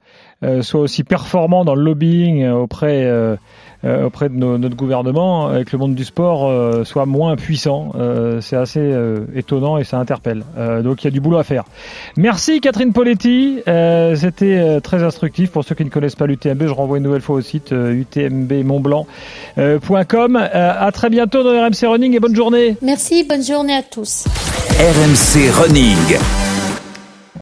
soit 0.62 0.82
aussi 0.82 1.04
performant 1.04 1.66
dans 1.66 1.76
le 1.76 1.84
lobbying 1.84 2.48
auprès 2.50 3.06
euh, 3.06 3.36
euh 3.84 4.06
auprès 4.06 4.30
de 4.30 4.36
nos, 4.36 4.58
notre 4.58 4.76
gouvernement 4.76 5.56
et 5.56 5.66
que 5.66 5.72
le 5.74 5.78
monde 5.80 5.94
du 5.96 6.04
sport 6.04 6.48
euh, 6.48 6.84
soit 6.84 7.06
moins 7.06 7.36
puissant. 7.36 7.92
Euh, 7.96 8.42
c'est 8.42 8.56
assez 8.56 8.96
étonnant 9.36 9.78
et 9.78 9.84
ça 9.84 9.98
interpelle. 9.98 10.44
donc 10.84 11.04
il 11.04 11.06
y 11.06 11.08
a 11.08 11.12
du 11.12 11.20
boulot 11.20 11.38
à 11.38 11.44
faire. 11.44 11.66
Merci 12.18 12.62
Catherine 12.62 12.94
Poletti, 12.94 13.60
c'était 14.16 14.82
très 14.82 15.04
instructif 15.04 15.52
pour 15.52 15.64
ceux 15.64 15.76
qui 15.76 15.86
ne 15.86 15.90
connaissent 15.90 16.16
pas 16.16 16.26
l'UTMB. 16.28 16.68
Je 16.68 16.74
renvoie 16.74 16.98
une 16.98 17.04
nouvelle 17.04 17.22
fois 17.22 17.36
au 17.36 17.42
site 17.42 17.72
utmbmontblanc.com. 17.72 20.36
à 20.36 20.92
très 20.92 21.10
bientôt 21.10 21.44
dans 21.44 21.52
RMC 21.52 21.88
Running 21.88 22.16
et 22.16 22.20
bonne 22.20 22.36
journée. 22.36 22.76
Merci, 22.82 23.24
bonne 23.24 23.44
journée 23.44 23.76
à 23.76 23.84
tous. 23.84 24.26
RMC 24.80 25.52
Running. 25.52 26.51